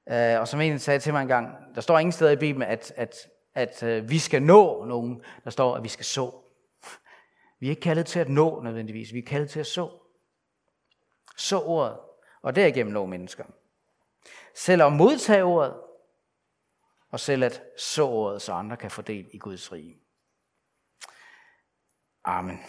Øh, 0.09 0.39
og 0.39 0.47
som 0.47 0.61
en 0.61 0.79
sagde 0.79 0.99
til 0.99 1.13
mig 1.13 1.21
engang, 1.21 1.75
der 1.75 1.81
står 1.81 1.99
ingen 1.99 2.11
steder 2.11 2.31
i 2.31 2.35
Bibelen, 2.35 2.67
at, 2.67 2.93
at, 2.95 3.15
at 3.53 3.83
øh, 3.83 4.09
vi 4.09 4.19
skal 4.19 4.41
nå 4.41 4.85
nogen. 4.85 5.23
Der 5.43 5.49
står, 5.49 5.75
at 5.75 5.83
vi 5.83 5.87
skal 5.87 6.05
så. 6.05 6.31
Vi 7.59 7.65
er 7.65 7.69
ikke 7.69 7.81
kaldet 7.81 8.05
til 8.05 8.19
at 8.19 8.29
nå 8.29 8.61
nødvendigvis, 8.61 9.13
vi 9.13 9.19
er 9.19 9.25
kaldet 9.27 9.49
til 9.49 9.59
at 9.59 9.67
så. 9.67 9.89
Så 11.37 11.61
ordet, 11.61 11.97
og 12.41 12.55
derigennem 12.55 12.93
nå 12.93 13.05
mennesker. 13.05 13.45
Selv 14.55 14.83
at 14.83 14.93
modtage 14.93 15.43
ordet, 15.43 15.73
og 17.11 17.19
selv 17.19 17.43
at 17.43 17.63
så 17.77 18.05
ordet, 18.07 18.41
så 18.41 18.53
andre 18.53 18.77
kan 18.77 18.91
få 18.91 19.01
del 19.01 19.29
i 19.33 19.37
Guds 19.37 19.71
rige. 19.71 19.97
Amen. 22.23 22.59